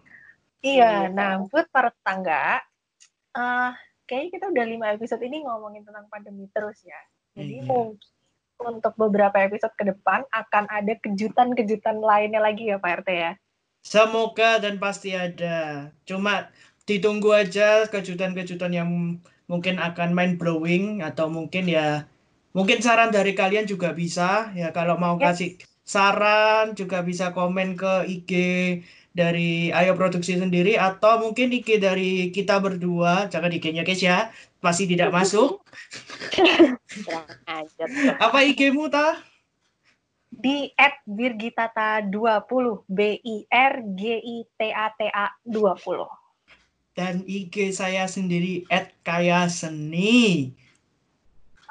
Iya, 0.64 1.12
nah 1.12 1.44
buat 1.44 1.68
para 1.68 1.92
tetangga, 1.92 2.64
uh, 3.36 3.76
kayaknya 4.08 4.30
kita 4.40 4.44
udah 4.48 4.64
lima 4.64 4.86
episode 4.96 5.20
ini 5.20 5.44
ngomongin 5.44 5.84
tentang 5.84 6.08
pandemi 6.08 6.48
terus 6.48 6.80
ya. 6.80 6.96
Jadi 7.36 7.60
iya. 7.60 7.68
mungkin 7.68 8.00
untuk 8.64 8.96
beberapa 8.96 9.36
episode 9.44 9.76
ke 9.76 9.84
depan 9.92 10.24
akan 10.32 10.64
ada 10.72 10.94
kejutan-kejutan 11.04 12.00
lainnya 12.00 12.40
lagi 12.40 12.72
ya 12.72 12.80
Pak 12.80 13.04
RT 13.04 13.08
ya. 13.12 13.32
Semoga 13.84 14.56
dan 14.56 14.80
pasti 14.80 15.12
ada. 15.12 15.92
Cuma 16.08 16.48
ditunggu 16.88 17.36
aja 17.36 17.84
kejutan-kejutan 17.92 18.72
yang 18.72 18.88
mungkin 19.44 19.76
akan 19.76 20.16
mind 20.16 20.40
blowing 20.40 21.04
atau 21.04 21.28
mungkin 21.28 21.68
ya 21.68 22.08
Mungkin 22.54 22.78
saran 22.78 23.10
dari 23.10 23.34
kalian 23.34 23.66
juga 23.66 23.90
bisa 23.90 24.54
ya 24.54 24.70
kalau 24.70 24.94
mau 24.94 25.18
yes. 25.18 25.22
kasih 25.26 25.50
saran 25.84 26.72
juga 26.78 27.04
bisa 27.04 27.34
komen 27.34 27.74
ke 27.74 27.92
IG 28.08 28.32
dari 29.14 29.70
Ayo 29.70 29.94
Produksi 29.94 30.34
sendiri 30.34 30.74
atau 30.74 31.22
mungkin 31.22 31.54
IG 31.54 31.78
dari 31.78 32.34
kita 32.34 32.58
berdua, 32.58 33.30
jangan 33.30 33.54
IG-nya 33.54 33.86
guys 33.86 34.02
ya, 34.02 34.34
masih 34.58 34.90
tidak 34.90 35.14
masuk. 35.16 35.62
Apa 38.18 38.42
IG-mu 38.42 38.90
ta? 38.90 39.22
Di 40.34 40.74
at 40.74 40.98
Birgitata 41.06 42.02
20, 42.10 42.90
B 42.90 43.22
I 43.22 43.46
R 43.54 43.86
G 43.94 44.02
I 44.18 44.36
T 44.58 44.60
A 44.74 44.90
T 44.98 45.06
A 45.14 45.30
20. 45.46 46.10
Dan 46.98 47.22
IG 47.22 47.70
saya 47.70 48.10
sendiri 48.10 48.66
at 48.66 48.90
Kaya 49.06 49.46
Seni. 49.46 50.50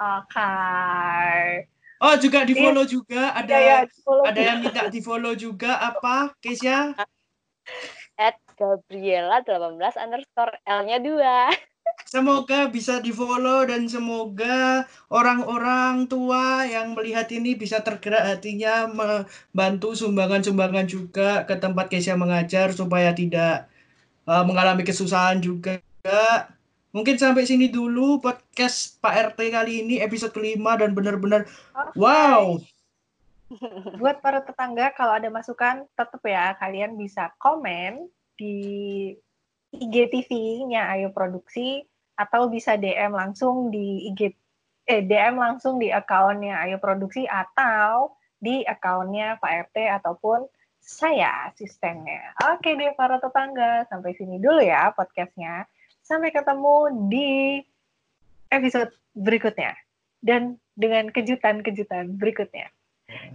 Oke. 0.04 0.36
Okay. 0.36 1.72
Oh 2.04 2.20
juga 2.20 2.44
di 2.44 2.52
follow 2.52 2.84
juga 2.84 3.32
ada 3.32 3.56
ya, 3.56 3.88
ya, 3.88 4.24
ada 4.28 4.42
yang 4.44 4.60
minta 4.60 4.92
di 4.92 5.00
follow 5.00 5.32
juga 5.39 5.80
apa 5.80 6.36
Kesia? 6.44 6.92
At 8.20 8.36
Gabriela 8.60 9.39
18 9.48 9.80
underscore 9.80 10.60
L-nya 10.68 11.00
2. 11.00 11.72
Semoga 12.04 12.68
bisa 12.68 13.00
di 13.00 13.16
follow 13.16 13.63
dan 13.63 13.88
semoga 13.88 14.84
orang-orang 15.08 16.12
tua 16.12 16.68
yang 16.68 16.92
melihat 16.92 17.32
ini 17.32 17.56
bisa 17.56 17.80
tergerak 17.80 18.36
hatinya 18.36 18.92
membantu 18.92 19.96
sumbangan-sumbangan 19.96 20.86
juga 20.92 21.48
ke 21.48 21.56
tempat 21.56 21.88
Kesia 21.88 22.20
mengajar 22.20 22.76
supaya 22.76 23.16
tidak 23.16 23.72
uh, 24.28 24.44
mengalami 24.44 24.84
kesusahan 24.84 25.39
juga. 25.39 25.80
Mungkin 26.93 27.17
sampai 27.17 27.49
sini 27.49 27.73
dulu 27.73 28.21
podcast 28.21 29.01
Pak 29.01 29.34
RT 29.34 29.49
kali 29.49 29.82
ini 29.82 29.97
episode 29.97 30.29
kelima 30.29 30.77
dan 30.77 30.93
benar-benar 30.93 31.49
okay. 31.73 31.97
wow. 31.97 32.62
Buat 33.99 34.21
para 34.21 34.45
tetangga 34.45 34.93
kalau 34.93 35.17
ada 35.17 35.25
masukan 35.34 35.89
tetap 35.97 36.21
ya 36.21 36.53
kalian 36.62 36.93
bisa 36.93 37.34
komen 37.41 38.06
di 38.38 39.10
IGTV-nya 39.73 40.93
Ayo 40.93 41.10
Produksi 41.10 41.82
atau 42.13 42.45
bisa 42.45 42.77
DM 42.77 43.17
langsung 43.17 43.73
di 43.73 44.13
IG 44.13 44.38
eh 44.86 45.01
DM 45.01 45.41
langsung 45.41 45.82
di 45.82 45.89
akunnya 45.89 46.62
Ayo 46.62 46.77
Produksi 46.77 47.25
atau 47.25 48.13
di 48.38 48.62
akunnya 48.69 49.41
Pak 49.41 49.73
RT 49.73 49.77
ataupun 49.97 50.45
saya 50.77 51.49
asistennya. 51.49 52.38
Oke 52.53 52.77
deh 52.77 52.93
para 52.93 53.17
tetangga, 53.17 53.89
sampai 53.89 54.13
sini 54.13 54.38
dulu 54.38 54.62
ya 54.62 54.93
podcastnya. 54.93 55.65
Sampai 56.04 56.36
ketemu 56.36 57.08
di 57.08 57.63
episode 58.52 58.92
berikutnya 59.16 59.72
dan 60.20 60.60
dengan 60.76 61.08
kejutan-kejutan 61.10 62.20
berikutnya. 62.20 62.68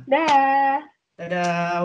Dah. 0.05 0.85
Dadah. 1.17 1.83